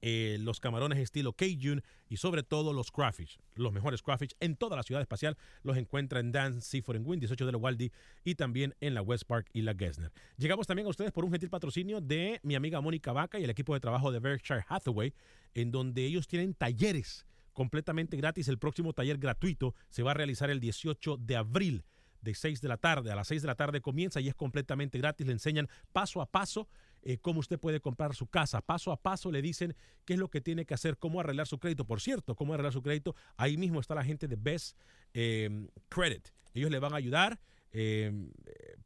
[0.00, 4.76] eh, los camarones estilo Cajun y sobre todo los crawfish, los mejores crawfish en toda
[4.76, 7.90] la ciudad espacial los encuentra en Dan Seafood and Wing, 18 de la Waldi
[8.24, 10.12] y también en la West Park y la Gessner.
[10.36, 13.50] Llegamos también a ustedes por un gentil patrocinio de mi amiga Mónica Vaca y el
[13.50, 15.14] equipo de trabajo de Berkshire Hathaway,
[15.54, 18.46] en donde ellos tienen talleres completamente gratis.
[18.46, 21.84] El próximo taller gratuito se va a realizar el 18 de abril
[22.20, 23.10] de 6 de la tarde.
[23.10, 25.26] A las 6 de la tarde comienza y es completamente gratis.
[25.26, 26.68] Le enseñan paso a paso
[27.02, 28.60] eh, cómo usted puede comprar su casa.
[28.60, 31.58] Paso a paso le dicen qué es lo que tiene que hacer, cómo arreglar su
[31.58, 31.84] crédito.
[31.84, 33.14] Por cierto, cómo arreglar su crédito.
[33.36, 34.76] Ahí mismo está la gente de Best
[35.14, 36.28] eh, Credit.
[36.54, 37.38] Ellos le van a ayudar.
[37.72, 38.10] eh,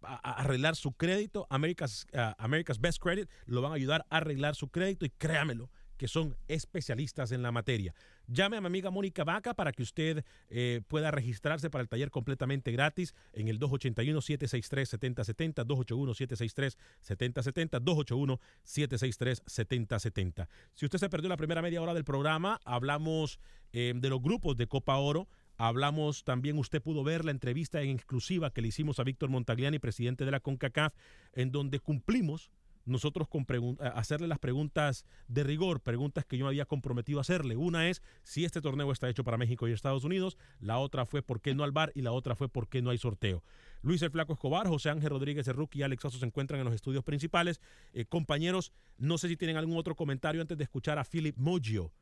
[0.03, 4.57] a, arreglar su crédito, America's, uh, America's Best Credit lo van a ayudar a arreglar
[4.57, 5.71] su crédito y créamelo,
[6.03, 7.95] que son especialistas en la materia.
[8.27, 12.11] Llame a mi amiga Mónica Vaca para que usted eh, pueda registrarse para el taller
[12.11, 20.49] completamente gratis en el 281-763-7070, 281-763-7070, 281-763-7070.
[20.75, 23.39] Si usted se perdió la primera media hora del programa, hablamos
[23.73, 25.29] eh, de los grupos de Copa Oro.
[25.57, 29.79] Hablamos también, usted pudo ver la entrevista en exclusiva que le hicimos a Víctor Montagliani,
[29.79, 30.95] presidente de la CONCACAF,
[31.35, 32.51] en donde cumplimos
[32.85, 33.47] nosotros con
[33.95, 37.57] hacerle las preguntas de rigor, preguntas que yo me había comprometido a hacerle.
[37.57, 41.23] Una es si este torneo está hecho para México y Estados Unidos, la otra fue
[41.23, 43.43] por qué no al bar y la otra fue por qué no hay sorteo.
[43.83, 46.65] Luis el Flaco Escobar, José Ángel Rodríguez de Rookie y Alex Oso se encuentran en
[46.65, 47.61] los estudios principales.
[47.93, 51.93] Eh, compañeros, no sé si tienen algún otro comentario antes de escuchar a Philip Moggio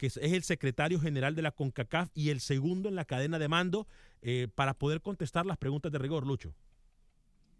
[0.00, 3.48] que es el secretario general de la CONCACAF y el segundo en la cadena de
[3.48, 3.86] mando
[4.22, 6.54] eh, para poder contestar las preguntas de rigor, Lucho.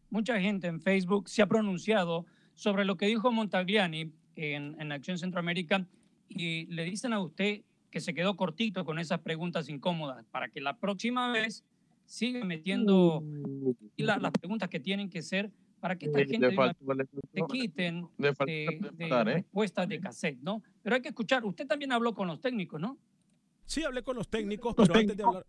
[0.09, 2.25] Mucha gente en Facebook se ha pronunciado
[2.61, 5.87] sobre lo que dijo Montagliani en, en, Acción Centroamérica
[6.29, 10.61] y le dicen a usted que se quedó cortito con esas preguntas incómodas para que
[10.61, 11.65] la próxima vez
[12.05, 13.25] sigan metiendo
[13.97, 17.47] la- las preguntas que tienen que ser para que esta gente faltó- le se faltó-
[17.49, 19.25] quiten le faltó de, ¿eh?
[19.25, 20.63] respuestas de cassette, ¿no?
[20.83, 21.43] Pero hay que escuchar.
[21.47, 22.99] Usted también habló con los técnicos, ¿no?
[23.65, 25.47] Sí, hablé con los técnicos, pero antes de hablar,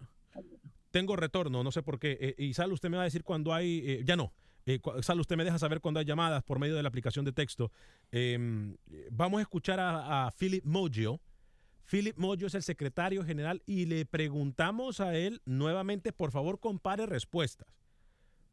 [0.92, 2.18] tengo retorno, no sé por qué.
[2.22, 4.32] Eh, y Sal, usted me va a decir cuando hay, eh, ya no.
[4.66, 7.32] Eh, Sal, usted me deja saber cuando hay llamadas por medio de la aplicación de
[7.32, 7.72] texto.
[8.12, 8.78] Em,
[9.12, 11.20] vamos a escuchar a, Philip Moggio.
[11.90, 17.06] Philip Moggio es el secretario general y le preguntamos a él nuevamente, por favor, compare
[17.06, 17.68] respuestas.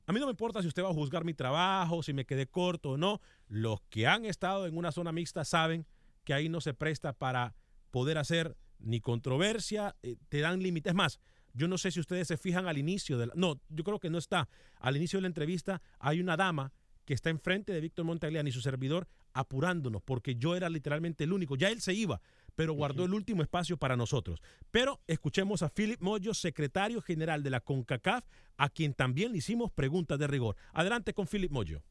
[0.06, 2.46] A mí no me importa si usted va a juzgar mi trabajo, si me quedé
[2.46, 3.20] corto o no.
[3.46, 5.86] Los que han estado en una zona mixta saben
[6.24, 7.54] que ahí no se presta para
[7.90, 10.90] poder hacer ni controversia, eh, te dan límites.
[10.90, 11.20] Es más,
[11.54, 13.32] yo no sé si ustedes se fijan al inicio de la...
[13.36, 14.48] No, yo creo que no está.
[14.80, 16.72] Al inicio de la entrevista hay una dama
[17.08, 21.32] que está enfrente de Víctor Montagliani y su servidor apurándonos, porque yo era literalmente el
[21.32, 21.56] único.
[21.56, 22.20] Ya él se iba,
[22.54, 24.42] pero guardó el último espacio para nosotros.
[24.70, 28.26] Pero escuchemos a Philip Moyo, secretario general de la CONCACAF,
[28.58, 30.56] a quien también le hicimos preguntas de rigor.
[30.74, 31.82] Adelante con Philip Moyo.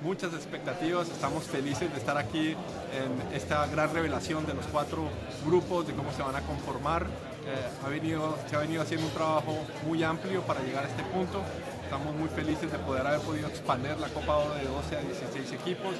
[0.00, 5.08] muchas expectativas, estamos felices de estar aquí en esta gran revelación de los cuatro
[5.44, 7.08] grupos, de cómo se van a conformar.
[7.46, 9.56] Eh, ha venido, se ha venido haciendo un trabajo
[9.86, 11.42] muy amplio para llegar a este punto.
[11.84, 15.52] Estamos muy felices de poder haber podido expandir la Copa Oro de 12 a 16
[15.52, 15.94] equipos,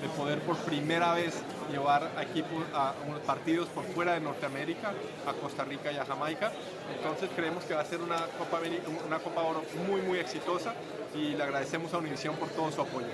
[0.00, 2.94] de poder por primera vez llevar a equipos a
[3.26, 4.92] partidos por fuera de Norteamérica,
[5.26, 6.52] a Costa Rica y a Jamaica.
[6.96, 10.72] Entonces creemos que va a ser una Copa, Oro muy muy exitosa
[11.16, 13.08] y le agradecemos a Univision por todo su apoyo.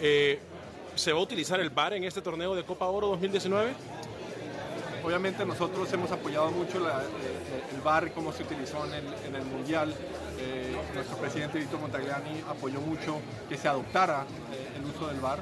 [0.00, 0.40] Eh,
[0.94, 3.74] ¿Se va a utilizar el VAR en este torneo de Copa Oro 2019?
[5.10, 6.92] Obviamente nosotros hemos apoyado mucho eh,
[7.74, 9.92] el VAR, cómo se utilizó en el, Mundial.
[10.38, 13.18] Eh, nuestro presidente Víctor Montagliani apoyó mucho
[13.48, 15.40] que se adoptara eh, el uso del VAR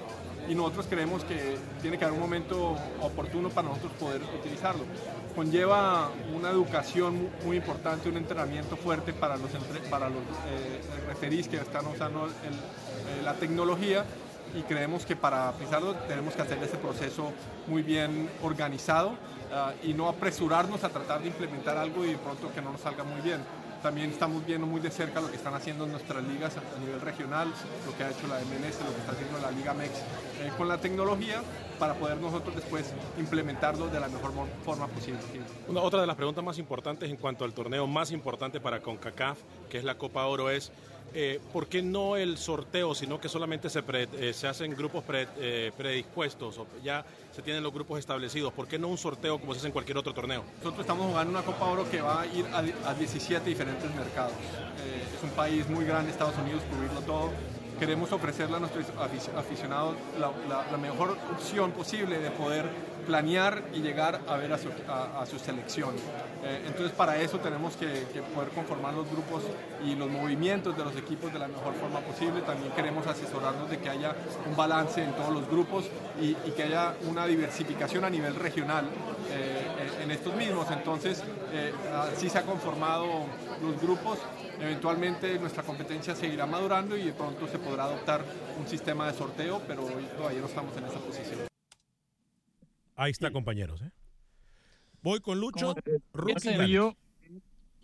[0.48, 4.84] y nosotros creemos que tiene que haber un momento oportuno para nosotros poder utilizarlo.
[5.36, 9.50] Conlleva una educación mu- muy importante, un entrenamiento fuerte para los,
[9.90, 10.22] para los
[11.06, 12.26] referís que están usando
[13.22, 14.06] la tecnología
[14.54, 17.32] y creemos que para pisarlo tenemos que hacer ese proceso
[17.66, 19.12] muy bien organizado
[19.52, 22.80] ah, y no apresurarnos a tratar de implementar algo y de pronto que no nos
[22.80, 23.40] salga muy bien.
[23.82, 27.48] También estamos viendo muy de cerca lo que están haciendo nuestras ligas a nivel regional,
[27.86, 29.92] lo que ha hecho la MLS, lo que está haciendo la Liga MEX
[30.40, 31.42] eh, con la tecnología
[31.78, 34.32] para poder nosotros después implementarlo de la mejor
[34.64, 35.20] forma posible.
[35.76, 39.38] Otra de las preguntas más importantes en cuanto al torneo más importante para CONCACAF,
[39.70, 40.72] que es la Copa Oro, es
[41.14, 45.04] eh, ¿por qué no el sorteo, sino que solamente se, pre- eh, se hacen grupos
[45.04, 48.52] pre- eh, predispuestos o ya se tienen los grupos establecidos?
[48.52, 50.44] ¿Por qué no un sorteo como se hace en cualquier otro torneo?
[50.58, 54.32] Nosotros estamos jugando una Copa Oro que va a ir a, a 17 diferentes mercados.
[54.32, 57.30] Eh, es un país muy grande, Estados Unidos, cubrirlo todo.
[57.78, 62.66] Queremos ofrecerle a nuestros afic- aficionados la, la- la mejor opción posible de poder
[63.08, 65.94] planear y llegar a ver a su, a- selección.
[66.44, 67.88] Eh, entonces para eso tenemos que,
[68.34, 69.42] poder conformar los grupos
[69.84, 72.42] y los movimientos de los equipos de la mejor forma posible.
[72.42, 74.14] También queremos asesorarnos de que haya
[74.46, 75.86] un balance en todos los grupos
[76.20, 78.84] y, que haya una diversificación a nivel regional
[79.30, 80.70] eh, en estos mismos.
[80.70, 81.72] Entonces eh,
[82.14, 83.06] así se han conformado
[83.62, 84.18] los grupos.
[84.60, 88.22] Eventualmente nuestra competencia seguirá madurando y de pronto se podrá adoptar
[88.58, 91.47] un sistema de sorteo, pero hoy todavía no estamos en esa posición.
[92.98, 93.80] Ahí está, compañeros.
[93.80, 93.90] ¿eh?
[95.02, 95.72] Voy con Lucho.
[96.12, 96.66] Rookie Ese Galich.
[96.66, 96.96] tío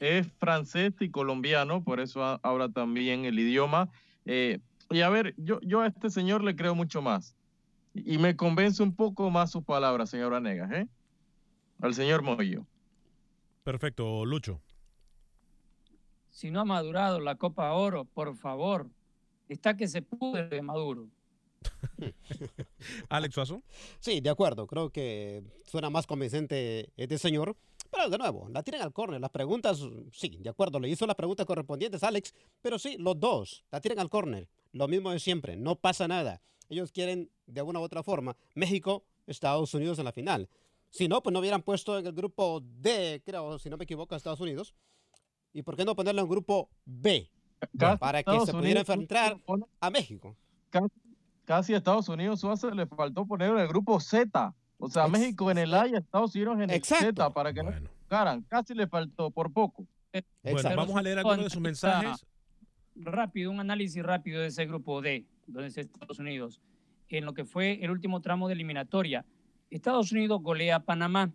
[0.00, 3.88] es francés y colombiano, por eso ha- habla también el idioma.
[4.24, 4.59] Eh,
[4.90, 7.37] y a ver, yo, yo a este señor le creo mucho más.
[7.94, 10.88] Y me convence un poco más sus palabras, señor Anegas, ¿eh?
[11.81, 12.66] Al señor Moyo.
[13.62, 14.61] Perfecto, Lucho.
[16.31, 18.90] Si no ha madurado la Copa Oro, por favor,
[19.48, 21.07] está que se pudre de maduro.
[23.09, 23.62] Alex Suazo.
[24.00, 24.66] Sí, de acuerdo.
[24.66, 27.57] Creo que suena más convincente este señor.
[27.90, 29.20] Pero de nuevo, la tiran al córner.
[29.20, 29.81] Las preguntas,
[30.12, 30.81] sí, de acuerdo.
[30.81, 32.35] Le hizo las preguntas correspondientes Alex.
[32.61, 34.48] Pero sí, los dos la tiran al córner.
[34.72, 35.57] Lo mismo de siempre.
[35.57, 36.42] No pasa nada.
[36.68, 40.48] Ellos quieren, de una u otra forma, México, Estados Unidos en la final.
[40.90, 44.14] Si no, pues no hubieran puesto en el grupo D, creo, si no me equivoco,
[44.14, 44.74] a Estados Unidos.
[45.53, 47.31] ¿Y por qué no ponerlo en grupo B?
[47.79, 49.38] Para que Estados se pudiera Unidos- enfrentar
[49.81, 50.37] a México.
[50.70, 50.88] Casi,
[51.45, 54.55] casi a Estados Unidos Suazo le faltó poner en el grupo Z.
[54.79, 57.71] O sea, México en el A y Estados Unidos en el Z para que no
[58.03, 58.43] tocaran.
[58.43, 59.87] Casi le faltó, por poco.
[60.43, 62.27] Bueno, vamos a leer algunos de sus mensajes.
[62.97, 66.61] Rápido, un análisis rápido de ese grupo D, donde está Estados Unidos,
[67.09, 69.25] en lo que fue el último tramo de eliminatoria.
[69.71, 71.33] Estados Unidos golea a Panamá.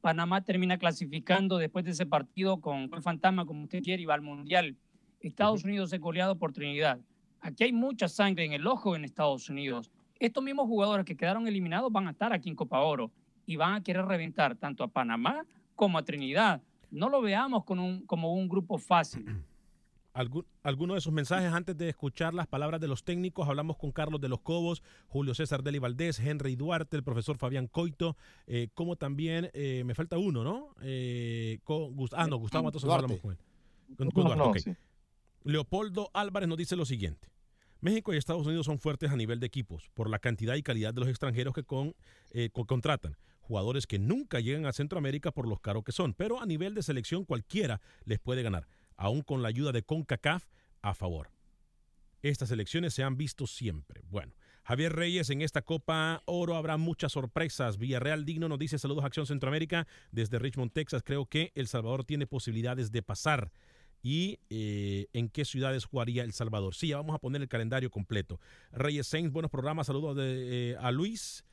[0.00, 4.14] Panamá termina clasificando después de ese partido con gol fantasma, como usted quiere, y va
[4.14, 4.76] al Mundial.
[5.20, 7.00] Estados Unidos es goleado por Trinidad.
[7.42, 9.90] Aquí hay mucha sangre en el ojo en Estados Unidos.
[10.20, 13.10] Estos mismos jugadores que quedaron eliminados van a estar aquí en Copa Oro
[13.44, 16.62] y van a querer reventar tanto a Panamá como a Trinidad.
[16.92, 19.26] no lo veamos con un, como un grupo fácil.
[20.62, 23.48] alguno de sus mensajes antes de escuchar las palabras de los técnicos.
[23.48, 27.66] Hablamos con Carlos de los Cobos, Julio César Deli Valdés, Henry Duarte, el profesor Fabián
[27.66, 28.16] Coito,
[28.46, 30.74] eh, como también, eh, me falta uno, ¿no?
[30.82, 33.38] Eh, con, ah, no, Gustavo Matos hablamos con él.
[33.96, 34.10] Con,
[35.44, 37.28] Leopoldo Álvarez nos dice lo siguiente.
[37.80, 40.94] México y Estados Unidos son fuertes a nivel de equipos por la cantidad y calidad
[40.94, 41.94] de los extranjeros que con,
[42.66, 43.16] contratan.
[43.40, 46.82] Jugadores que nunca llegan a Centroamérica por los caros que son, pero a nivel de
[46.84, 50.46] selección cualquiera les puede ganar aún con la ayuda de CONCACAF
[50.80, 51.32] a favor.
[52.22, 54.02] Estas elecciones se han visto siempre.
[54.08, 54.32] Bueno,
[54.62, 57.78] Javier Reyes, en esta Copa Oro habrá muchas sorpresas.
[57.78, 61.02] Villarreal Digno nos dice saludos a Acción Centroamérica desde Richmond, Texas.
[61.04, 63.50] Creo que El Salvador tiene posibilidades de pasar.
[64.02, 66.74] ¿Y eh, en qué ciudades jugaría El Salvador?
[66.74, 68.40] Sí, ya vamos a poner el calendario completo.
[68.72, 69.86] Reyes Saints, buenos programas.
[69.86, 71.44] Saludos de, eh, a Luis,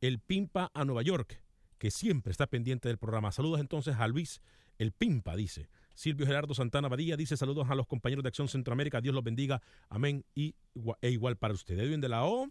[0.00, 1.42] el Pimpa a Nueva York,
[1.78, 3.32] que siempre está pendiente del programa.
[3.32, 4.40] Saludos entonces a Luis,
[4.78, 5.68] el Pimpa, dice.
[5.94, 9.00] Silvio Gerardo Santana Badilla dice saludos a los compañeros de Acción Centroamérica.
[9.00, 9.62] Dios los bendiga.
[9.88, 10.24] Amén.
[10.34, 10.54] Y,
[11.00, 11.78] e igual para usted.
[11.78, 12.48] Edwin de la O.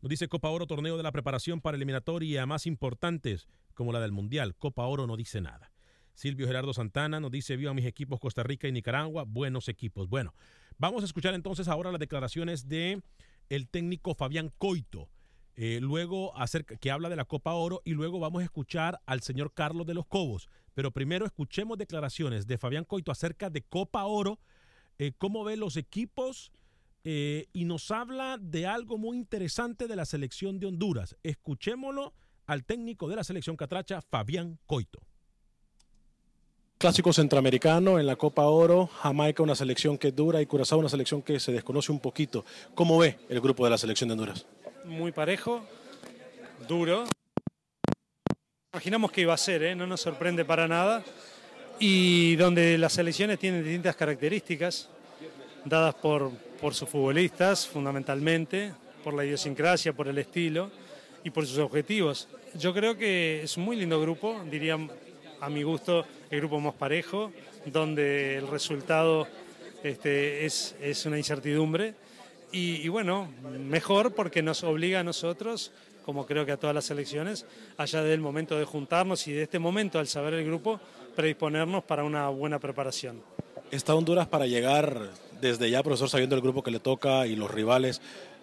[0.00, 4.12] Nos dice Copa Oro, torneo de la preparación para eliminatoria más importantes como la del
[4.12, 4.54] Mundial.
[4.54, 5.72] Copa Oro no dice nada.
[6.18, 10.08] Silvio Gerardo Santana nos dice, viva mis equipos Costa Rica y Nicaragua, buenos equipos.
[10.08, 10.34] Bueno,
[10.76, 13.00] vamos a escuchar entonces ahora las declaraciones de
[13.48, 15.08] el técnico Fabián Coito.
[15.54, 19.20] Eh, luego acerca, que habla de la Copa Oro y luego vamos a escuchar al
[19.20, 24.04] señor Carlos de los Cobos, pero primero escuchemos declaraciones de Fabián Coito acerca de Copa
[24.04, 24.40] Oro,
[24.98, 26.50] eh, cómo ve los equipos
[27.04, 31.16] eh, y nos habla de algo muy interesante de la selección de Honduras.
[31.22, 32.12] Escuchémoslo
[32.46, 35.07] al técnico de la selección catracha, Fabián Coito.
[36.78, 40.88] Clásico centroamericano en la Copa Oro, Jamaica una selección que es dura y Curazao una
[40.88, 42.44] selección que se desconoce un poquito.
[42.76, 44.46] ¿Cómo ve el grupo de la selección de Honduras?
[44.84, 45.60] Muy parejo,
[46.68, 47.04] duro,
[48.72, 49.74] Imaginamos que iba a ser, ¿eh?
[49.74, 51.02] no nos sorprende para nada.
[51.80, 54.88] Y donde las selecciones tienen distintas características,
[55.64, 58.72] dadas por, por sus futbolistas fundamentalmente,
[59.02, 60.70] por la idiosincrasia, por el estilo
[61.24, 62.28] y por sus objetivos.
[62.54, 64.78] Yo creo que es un muy lindo grupo, diría
[65.40, 67.32] a mi gusto el grupo más parejo,
[67.66, 69.26] donde el resultado
[69.82, 71.94] este, es, es una incertidumbre.
[72.50, 75.72] Y, y, bueno, mejor porque nos obliga a nosotros
[76.08, 77.44] como creo que a todas las elecciones,
[77.76, 80.80] allá del momento de juntarnos y de este momento, al saber el grupo,
[81.14, 83.20] predisponernos para una buena preparación.
[83.70, 87.50] ¿Está Honduras para llegar desde ya, profesor, sabiendo el grupo que le toca y los
[87.50, 88.00] rivales,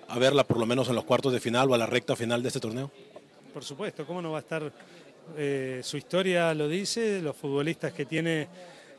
[0.08, 2.44] a verla por lo menos en los cuartos de final o a la recta final
[2.44, 2.92] de este torneo?
[3.52, 4.72] Por supuesto, ¿cómo no va a estar?
[5.38, 8.48] Eh, su historia lo dice, los futbolistas que tiene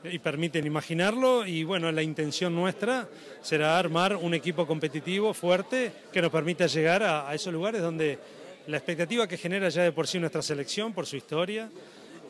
[0.05, 3.09] y permiten imaginarlo y bueno, la intención nuestra
[3.43, 8.19] será armar un equipo competitivo fuerte que nos permita llegar a esos lugares donde
[8.67, 11.71] la expectativa que genera ya de por sí nuestra selección, por su historia,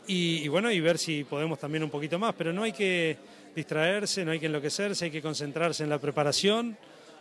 [0.08, 3.16] y, bueno, y ver si podemos también un poquito más, pero no hay que
[3.56, 6.76] distraerse, no hay que enloquecerse, hay que concentrarse en la preparación,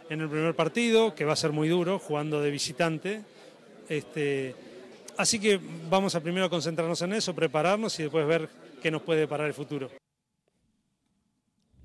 [0.08, 3.22] en el primer partido, que va a ser muy duro, jugando de visitante.
[3.90, 4.54] Este,
[5.18, 5.60] así que
[5.90, 8.50] vamos a primero concentrarnos en eso, prepararnos y después ver
[8.82, 9.90] qué nos puede parar el futuro.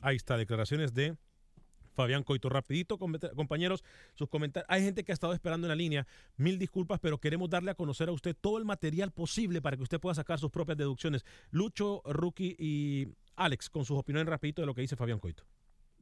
[0.00, 1.16] Ahí está, declaraciones de
[1.94, 2.48] Fabián Coito.
[2.48, 4.66] Rapidito, compañeros, sus comentarios.
[4.70, 6.06] Hay gente que ha estado esperando en la línea.
[6.36, 9.82] Mil disculpas, pero queremos darle a conocer a usted todo el material posible para que
[9.82, 11.24] usted pueda sacar sus propias deducciones.
[11.50, 15.44] Lucho, Rookie y Alex, con sus opiniones rapidito de lo que dice Fabián Coito.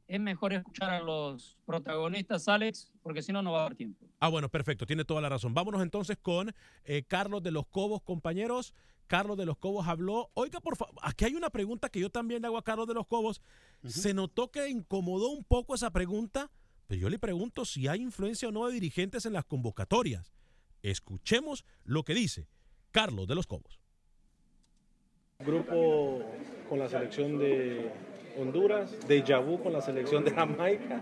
[0.09, 4.07] Es mejor escuchar a los protagonistas, Alex, porque si no, no va a haber tiempo.
[4.19, 5.53] Ah, bueno, perfecto, tiene toda la razón.
[5.53, 6.51] Vámonos entonces con
[6.83, 8.73] eh, Carlos de los Cobos, compañeros.
[9.05, 10.31] Carlos de los Cobos habló.
[10.33, 12.95] Oiga, por favor, aquí hay una pregunta que yo también le hago a Carlos de
[12.95, 13.39] los Cobos.
[13.83, 16.49] Se notó que incomodó un poco esa pregunta,
[16.87, 20.33] pero yo le pregunto si hay influencia o no de dirigentes en las convocatorias.
[20.81, 22.47] Escuchemos lo que dice
[22.89, 23.79] Carlos de los Cobos.
[25.37, 26.23] Grupo
[26.67, 27.91] con la selección de
[28.39, 31.01] Honduras, de Yabú con la selección de Jamaica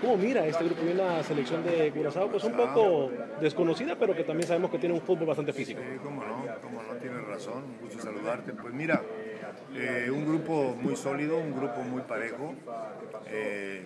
[0.00, 4.24] ¿Cómo mira este grupo y una selección de Curazao pues un poco desconocida, pero que
[4.24, 5.78] también sabemos que tiene un fútbol bastante físico?
[5.78, 8.54] Sí, cómo no, cómo no, tienes razón, un gusto saludarte.
[8.54, 9.02] Pues mira,
[9.74, 12.54] eh, un grupo muy sólido, un grupo muy parejo.
[13.26, 13.84] Eh,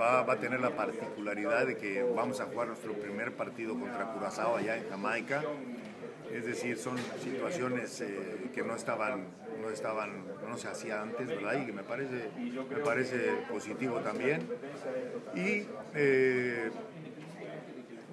[0.00, 4.12] va, va, a tener la particularidad de que vamos a jugar nuestro primer partido contra
[4.12, 5.44] Curazao allá en Jamaica.
[6.34, 9.28] Es decir, son situaciones eh, que no estaban,
[9.62, 11.62] no estaban, no se hacía antes, ¿verdad?
[11.62, 14.40] Y que me parece, me parece positivo también.
[15.36, 15.64] Y
[15.94, 16.72] eh,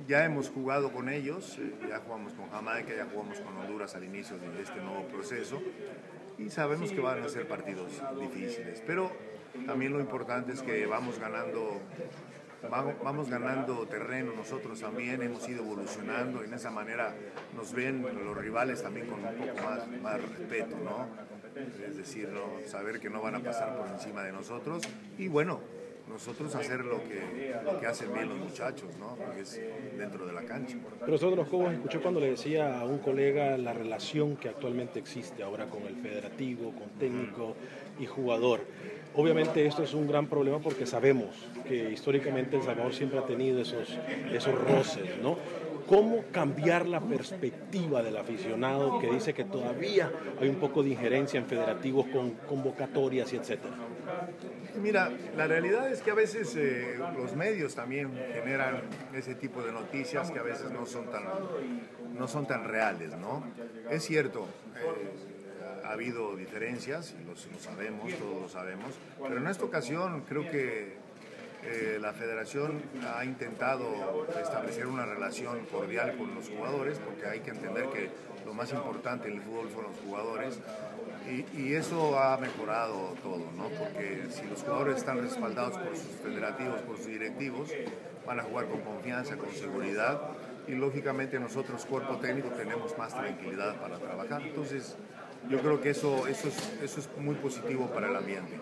[0.07, 4.03] ya hemos jugado con ellos, eh, ya jugamos con Jamaica, ya jugamos con Honduras al
[4.03, 5.59] inicio de este nuevo proceso
[6.37, 9.11] y sabemos que van a ser partidos difíciles, pero
[9.65, 11.81] también lo importante es que vamos ganando
[12.69, 17.15] vamos, vamos ganando terreno nosotros también, hemos ido evolucionando y en esa manera
[17.55, 21.07] nos ven los rivales también con un poco más, más respeto, ¿no?
[21.85, 22.67] Es decir, ¿no?
[22.67, 24.83] saber que no van a pasar por encima de nosotros
[25.17, 25.59] y bueno,
[26.11, 29.15] nosotros hacer lo que, lo que hacen bien los muchachos, ¿no?
[29.15, 29.61] Porque es
[29.97, 30.77] dentro de la cancha.
[30.99, 34.99] Profesor de los Cobos, escuché cuando le decía a un colega la relación que actualmente
[34.99, 37.55] existe ahora con el federativo, con técnico
[37.99, 38.61] y jugador.
[39.15, 41.29] Obviamente esto es un gran problema porque sabemos
[41.67, 43.97] que históricamente El Salvador siempre ha tenido esos,
[44.31, 45.37] esos roces, ¿no?
[45.87, 50.09] ¿Cómo cambiar la perspectiva del aficionado que dice que todavía
[50.39, 53.75] hay un poco de injerencia en federativos con convocatorias y etcétera?
[54.81, 58.81] Mira, la realidad es que a veces eh, los medios también generan
[59.13, 61.23] ese tipo de noticias que a veces no son tan,
[62.17, 63.43] no son tan reales, ¿no?
[63.89, 64.45] Es cierto,
[64.77, 65.30] eh,
[65.91, 70.49] ha habido diferencias, y lo, lo sabemos, todos lo sabemos, pero en esta ocasión creo
[70.49, 70.95] que
[71.63, 72.81] eh, la federación
[73.13, 78.09] ha intentado establecer una relación cordial con los jugadores, porque hay que entender que
[78.45, 80.59] lo más importante en el fútbol son los jugadores,
[81.29, 83.67] y, y, eso ha mejorado todo, ¿no?
[83.77, 87.69] Porque si los jugadores están respaldados por sus federativos, por sus directivos,
[88.25, 90.21] van a jugar con confianza, con seguridad,
[90.67, 94.41] y lógicamente nosotros, cuerpo técnico, tenemos más tranquilidad para trabajar.
[94.41, 94.95] Entonces,
[95.51, 98.53] yo creo que eso, eso, es, eso es muy positivo para el ambiente.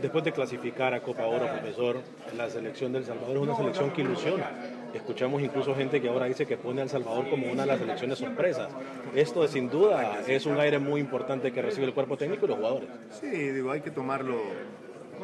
[0.00, 2.02] Después de clasificar a Copa Oro, profesor,
[2.36, 4.50] la selección del Salvador es una selección que ilusiona.
[4.92, 8.18] Escuchamos incluso gente que ahora dice que pone al Salvador como una de las selecciones
[8.18, 8.68] sorpresas.
[9.14, 12.58] Esto sin duda es un aire muy importante que recibe el cuerpo técnico y los
[12.58, 12.88] jugadores.
[13.18, 14.42] Sí, digo, hay que tomarlo,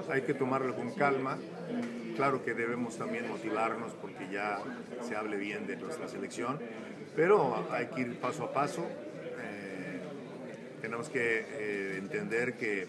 [0.08, 1.36] hay que tomarlo con calma.
[2.16, 4.58] Claro que debemos también motivarnos porque ya
[5.02, 6.58] se hable bien de nuestra selección,
[7.14, 8.86] pero hay que ir paso a paso.
[10.80, 12.88] Tenemos que eh, entender que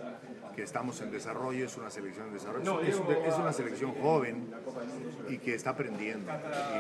[0.52, 4.54] que estamos en desarrollo, es una selección en desarrollo, es, es, una selección joven
[5.30, 6.32] y que está aprendiendo.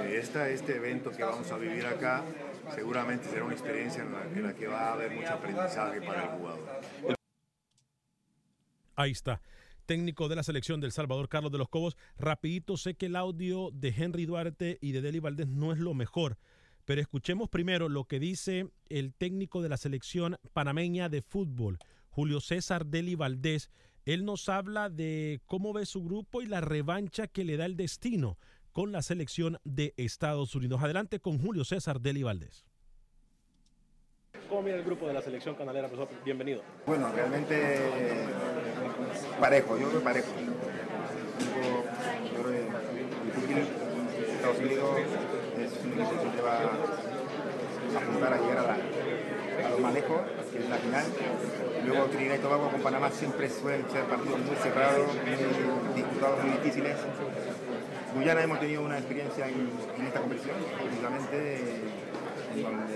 [0.09, 2.23] Y esta, este evento que vamos a vivir acá
[2.75, 6.23] seguramente será una experiencia en la, en la que va a haber mucho aprendizaje para
[6.23, 7.15] el jugador.
[8.95, 9.41] Ahí está
[9.87, 11.97] técnico de la selección del Salvador, Carlos de los Cobos.
[12.17, 15.93] Rapidito, sé que el audio de Henry Duarte y de Deli Valdés no es lo
[15.93, 16.37] mejor,
[16.85, 21.79] pero escuchemos primero lo que dice el técnico de la selección panameña de fútbol,
[22.09, 23.69] Julio César Deli Valdés.
[24.05, 27.77] Él nos habla de cómo ve su grupo y la revancha que le da el
[27.77, 28.37] destino
[28.71, 30.81] con la selección de Estados Unidos.
[30.81, 32.65] Adelante con Julio César Deli Valdés.
[34.49, 36.13] ¿Cómo mira el grupo de la selección canalera, profesor?
[36.25, 36.61] Bienvenido.
[36.85, 38.27] Bueno, realmente
[39.39, 40.27] parejo, yo creo parejo.
[42.35, 43.91] Yo creo que.
[44.41, 44.99] Estados Unidos
[45.63, 46.61] es un equipo que va a
[48.01, 51.05] apuntar a llegar a, la, a más lejos, que es la final.
[51.85, 55.35] Luego Trinidad y Tobago con Panamá siempre suelen ser partidos muy cerrados, muy
[55.95, 56.97] disputados, muy difíciles.
[58.15, 59.69] Guyana hemos tenido una experiencia en,
[60.05, 61.59] esta competición, precisamente
[62.55, 62.93] en donde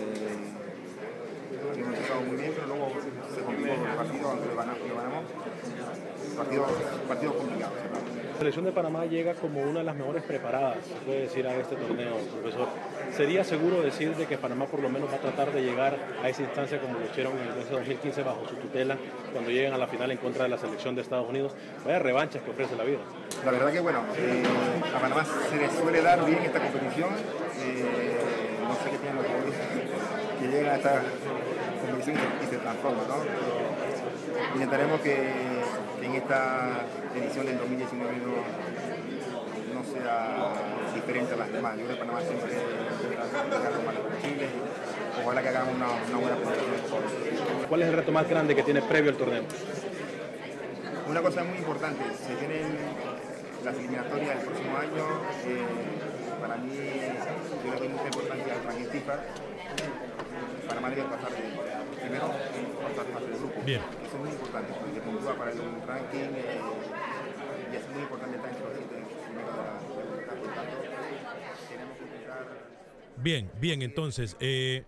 [1.80, 2.92] hemos empezado muy bien, pero luego
[3.34, 4.90] se complicó el partido, aunque lo ganamos.
[4.90, 5.24] Lo ganamos.
[6.36, 6.66] Partido,
[7.08, 7.74] partido complicado.
[8.36, 11.56] La selección de Panamá llega como una de las mejores preparadas, se puede decir, a
[11.56, 12.68] este torneo, profesor.
[13.16, 16.28] ¿Sería seguro decir de que Panamá por lo menos va a tratar de llegar a
[16.28, 18.98] esa instancia como lo hicieron en el 2015 bajo su tutela,
[19.32, 21.54] cuando lleguen a la final en contra de la selección de Estados Unidos?
[21.86, 23.00] Vaya revanchas que ofrece la vida.
[23.46, 24.44] La verdad que bueno, eh,
[24.94, 27.12] a Panamá se le suele dar bien esta competición.
[27.62, 28.18] Eh,
[28.68, 29.68] no sé qué tienen los futbolistas
[30.42, 31.02] que llegan a esta
[31.80, 33.16] competición y se transforman, ¿no?
[34.56, 35.55] Intentaremos que,
[36.16, 40.54] en esta edición del 2019 no, no sea
[40.94, 41.78] diferente a las demás.
[41.78, 44.48] Yo creo que Panamá siempre lo más posible.
[45.22, 47.68] Ojalá que hagamos una, una buena presentación.
[47.68, 49.44] ¿Cuál es el reto más grande que tiene previo al torneo?
[51.10, 52.78] Una cosa muy importante, se tienen
[53.64, 55.06] las eliminatorias del próximo año.
[55.46, 55.66] Eh,
[56.40, 56.72] para mí,
[57.66, 59.14] yo le doy mucha importancia al FIFA.
[60.68, 61.75] Panamá debe pasar de
[62.06, 63.62] primero, pasar más del grupo.
[63.66, 63.82] Bien.
[63.82, 66.62] Eso es muy importante, porque puntúa para el ranking eh,
[67.72, 69.16] y es muy importante estar entre los.
[73.18, 74.86] Bien, bien, entonces, eh,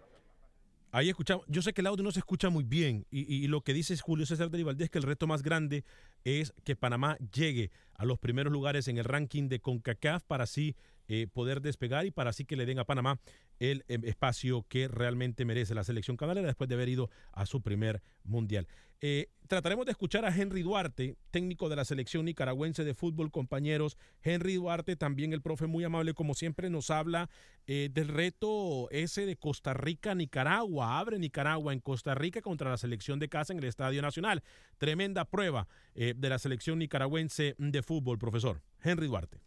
[0.91, 3.47] ahí escuchamos, yo sé que el audio no se escucha muy bien y, y, y
[3.47, 5.84] lo que dice Julio César de Valdés que el reto más grande
[6.24, 10.76] es que Panamá llegue a los primeros lugares en el ranking de CONCACAF para así
[11.08, 13.20] eh, poder despegar y para así que le den a Panamá
[13.60, 17.62] el eh, espacio que realmente merece la selección canalera después de haber ido a su
[17.62, 18.68] primer mundial.
[18.99, 23.95] Eh, trataremos de escuchar a Henry Duarte, técnico de la selección nicaragüense de fútbol, compañeros.
[24.24, 27.30] Henry Duarte, también el profe muy amable, como siempre, nos habla
[27.68, 30.97] eh, del reto ese de Costa Rica-Nicaragua.
[30.99, 34.43] Abre Nicaragua en Costa Rica contra la selección de casa en el Estadio Nacional.
[34.78, 38.62] Tremenda prueba de la selección nicaragüense de fútbol, profesor.
[38.84, 39.47] Henry Duarte.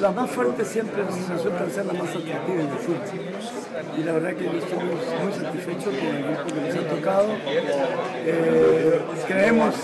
[0.00, 3.00] La más fuerte siempre resulta ser la más atractiva en el fútbol.
[3.96, 7.28] Y la verdad que estoy muy, muy satisfecho con el grupo que nos ha tocado.
[8.26, 9.74] Eh, creemos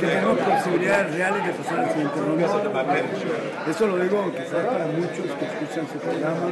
[0.00, 2.46] que tenemos posibilidades reales de pasar al siguiente ronda.
[3.68, 6.50] Eso lo digo quizás para muchos que escuchan su programa,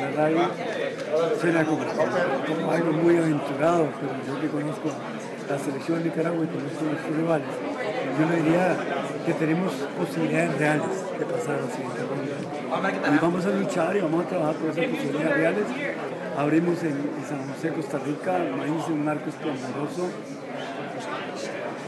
[0.00, 0.40] la radio,
[1.40, 1.82] suena como,
[2.72, 4.88] algo muy aventurado, pero yo que conozco
[5.48, 7.48] la selección de Nicaragua y conozco a nuestros rivales,
[8.18, 8.76] yo le diría
[9.26, 13.14] que tenemos posibilidades reales de pasar a la siguiente ronda.
[13.14, 15.64] Y vamos a luchar y vamos a trabajar por esas posibilidades reales.
[16.36, 20.08] Abrimos en, en San José, Costa Rica, imagínense un marco esplendoroso,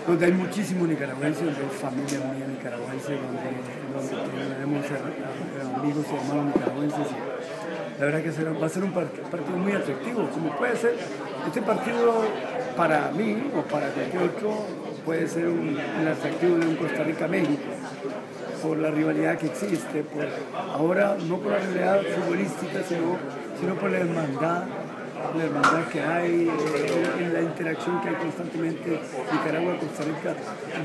[0.07, 3.49] donde hay muchísimos nicaragüenses, donde hay familia mía nicaragüense, donde,
[3.95, 4.87] donde tenemos
[5.79, 7.07] amigos y hermanos nicaragüenses.
[7.99, 10.97] La verdad que será, va a ser un partido muy atractivo, como puede ser.
[11.47, 12.23] Este partido
[12.77, 14.67] para mí o para cualquier otro
[15.05, 17.63] puede ser un, un atractivo de un Costa Rica-México
[18.63, 20.27] por la rivalidad que existe, por,
[20.73, 24.65] ahora no por la rivalidad futbolística, sino, por la hermandad,
[25.37, 29.01] la hermandad que hay, eh, en la interacción que hay constantemente
[29.33, 30.35] Nicaragua-Costa Rica.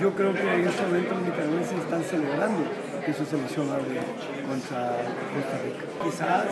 [0.02, 2.64] Yo creo que en este momento los nicaragüenses están celebrando
[3.06, 4.02] que su selección hable
[4.48, 4.98] contra
[5.34, 5.86] Costa Rica.
[6.04, 6.46] Quizás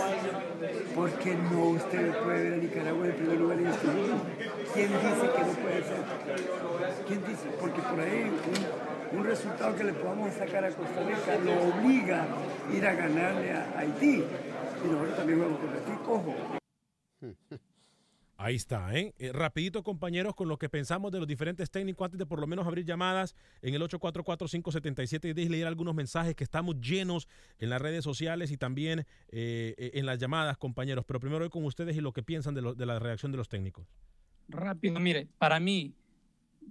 [0.95, 4.23] porque no usted puede ver a Nicaragua en primer lugar en este mundo.
[4.73, 6.01] ¿Quién dice que no puede ser?
[7.07, 7.47] ¿Quién dice?
[7.59, 8.31] Porque por ahí
[9.11, 13.51] un resultado que le podamos sacar a Costa Rica lo obliga a ir a ganarle
[13.51, 14.23] a Haití.
[14.83, 16.35] Y nosotros también vamos con Haití, cojo.
[18.37, 19.13] Ahí está, ¿eh?
[19.17, 19.31] ¿eh?
[19.31, 22.67] Rapidito, compañeros, con lo que pensamos de los diferentes técnicos antes de por lo menos
[22.67, 27.29] abrir llamadas en el 844-577 y leer algunos mensajes que estamos llenos
[27.59, 31.05] en las redes sociales y también eh, en las llamadas, compañeros.
[31.07, 33.37] Pero primero voy con ustedes y lo que piensan de, lo, de la reacción de
[33.37, 33.87] los técnicos.
[34.49, 35.93] Rápido, mire, para mí,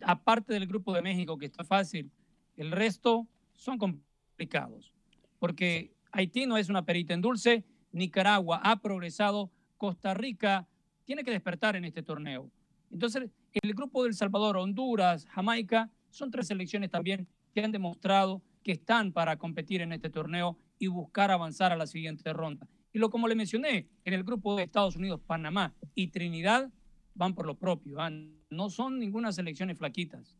[0.03, 2.11] aparte del grupo de México, que está fácil,
[2.57, 4.93] el resto son complicados.
[5.39, 10.67] Porque Haití no es una perita en dulce, Nicaragua ha progresado, Costa Rica
[11.05, 12.51] tiene que despertar en este torneo.
[12.91, 18.73] Entonces, el grupo del Salvador, Honduras, Jamaica, son tres selecciones también que han demostrado que
[18.73, 22.67] están para competir en este torneo y buscar avanzar a la siguiente ronda.
[22.93, 26.71] Y lo como le mencioné, en el grupo de Estados Unidos, Panamá y Trinidad
[27.15, 28.01] van por lo propio.
[28.01, 28.11] ¿ah?
[28.51, 30.37] No son ninguna selecciones flaquitas.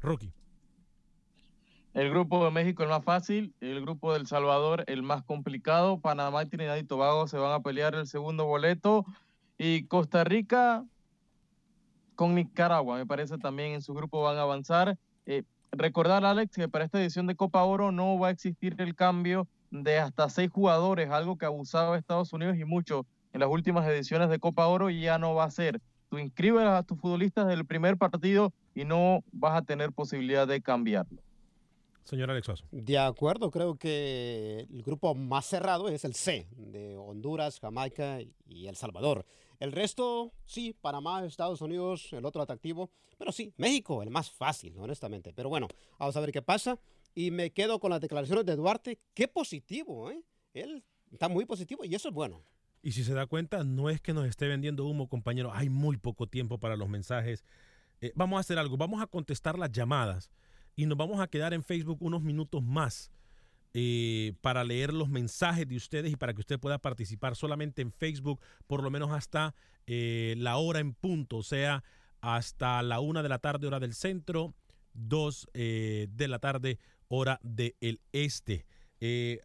[0.00, 0.32] Rookie.
[1.94, 6.00] El grupo de México el más fácil, el grupo del Salvador el más complicado.
[6.00, 9.04] Panamá Trinidad y Tobago se van a pelear el segundo boleto.
[9.58, 10.84] Y Costa Rica
[12.14, 14.96] con Nicaragua, me parece también en su grupo van a avanzar.
[15.26, 18.94] Eh, recordar, Alex, que para esta edición de Copa Oro no va a existir el
[18.94, 23.86] cambio de hasta seis jugadores, algo que abusaba Estados Unidos y mucho en las últimas
[23.86, 25.80] ediciones de Copa Oro, y ya no va a ser.
[26.08, 30.60] Tú inscribes a tus futbolistas del primer partido y no vas a tener posibilidad de
[30.60, 31.22] cambiarlo.
[32.04, 32.64] Señor Alexoso.
[32.70, 38.66] De acuerdo, creo que el grupo más cerrado es el C, de Honduras, Jamaica y
[38.66, 39.24] El Salvador.
[39.60, 44.76] El resto, sí, Panamá, Estados Unidos, el otro atractivo, pero sí, México, el más fácil,
[44.76, 45.32] honestamente.
[45.32, 45.68] Pero bueno,
[46.00, 46.80] vamos a ver qué pasa.
[47.14, 48.98] Y me quedo con las declaraciones de Duarte.
[49.14, 50.24] Qué positivo, ¿eh?
[50.52, 52.42] Él está muy positivo y eso es bueno.
[52.82, 55.52] Y si se da cuenta, no es que nos esté vendiendo humo, compañero.
[55.54, 57.44] Hay muy poco tiempo para los mensajes.
[58.00, 58.76] Eh, vamos a hacer algo.
[58.76, 60.32] Vamos a contestar las llamadas
[60.76, 63.10] y nos vamos a quedar en Facebook unos minutos más
[63.74, 67.90] eh, para leer los mensajes de ustedes y para que usted pueda participar solamente en
[67.90, 69.54] Facebook, por lo menos hasta
[69.86, 71.82] eh, la hora en punto, o sea,
[72.20, 74.54] hasta la una de la tarde, hora del centro,
[74.92, 78.66] dos eh, de la tarde, hora del este.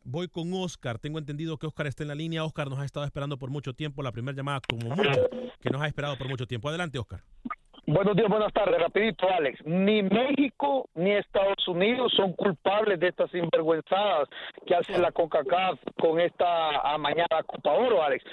[0.03, 0.99] voy con Oscar.
[0.99, 2.43] Tengo entendido que Oscar está en la línea.
[2.43, 4.03] Oscar nos ha estado esperando por mucho tiempo.
[4.03, 5.29] La primera llamada, como mucho,
[5.61, 6.69] que nos ha esperado por mucho tiempo.
[6.69, 7.23] Adelante, Oscar.
[7.89, 8.81] Buenos días, buenas tardes.
[8.81, 9.65] Rapidito, Alex.
[9.65, 14.27] Ni México ni Estados Unidos son culpables de estas sinvergüenzadas
[14.65, 18.25] que hace la CONCACAF con esta amañada Copa Oro, Alex.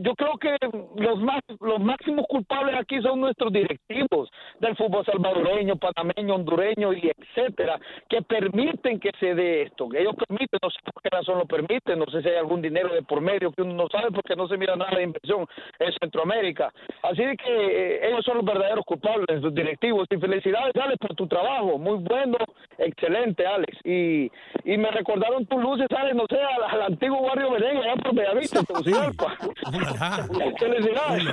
[0.00, 0.56] yo creo que
[0.96, 7.10] los más los máximos culpables aquí son nuestros directivos del fútbol salvadoreño, panameño, hondureño y
[7.14, 9.90] etcétera, que permiten que se dé esto.
[9.92, 12.88] Ellos permiten, no sé por qué razón lo permiten, no sé si hay algún dinero
[12.94, 15.46] de por medio que uno no sabe porque no se mira nada de inversión
[15.80, 16.72] en Centroamérica.
[17.02, 20.06] Así que eh, ellos son los verdaderos culpables culpables, sus directivos.
[20.10, 21.78] Y felicidades, Alex, por tu trabajo.
[21.78, 22.36] Muy bueno,
[22.78, 23.78] excelente, Alex.
[23.84, 24.30] Y,
[24.64, 28.14] y me recordaron tus luces, Alex, no sé, al, al antiguo barrio Belén, allá por
[28.14, 29.36] Bellavista, Tegucigalpa.
[30.58, 31.24] felicidades.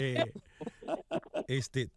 [0.00, 0.24] Eh,
[1.48, 1.88] este.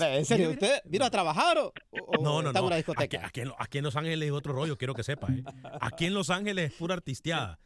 [0.00, 0.50] ¿En serio?
[0.50, 2.66] ¿Usted vino a trabajar o, o no, no, está en no.
[2.66, 3.18] una discoteca?
[3.18, 5.28] Aquí, aquí, en, aquí, en, Los Ángeles es otro rollo, quiero que sepa.
[5.32, 5.42] ¿eh?
[5.80, 7.58] Aquí en Los Ángeles es pura artisteada.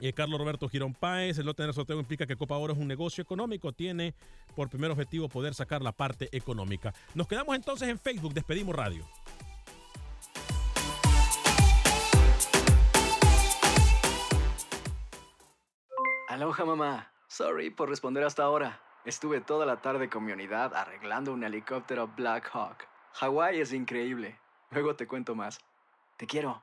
[0.00, 2.88] Eh, Carlos Roberto Girón Páez, el no tener sorteo implica que Copa Oro es un
[2.88, 4.14] negocio económico, tiene
[4.56, 6.94] por primer objetivo poder sacar la parte económica.
[7.14, 9.06] Nos quedamos entonces en Facebook, despedimos radio.
[16.28, 18.80] Aloha mamá, sorry por responder hasta ahora.
[19.04, 22.86] Estuve toda la tarde con mi unidad arreglando un helicóptero Black Hawk.
[23.14, 24.38] Hawái es increíble.
[24.70, 25.58] Luego te cuento más.
[26.16, 26.62] Te quiero.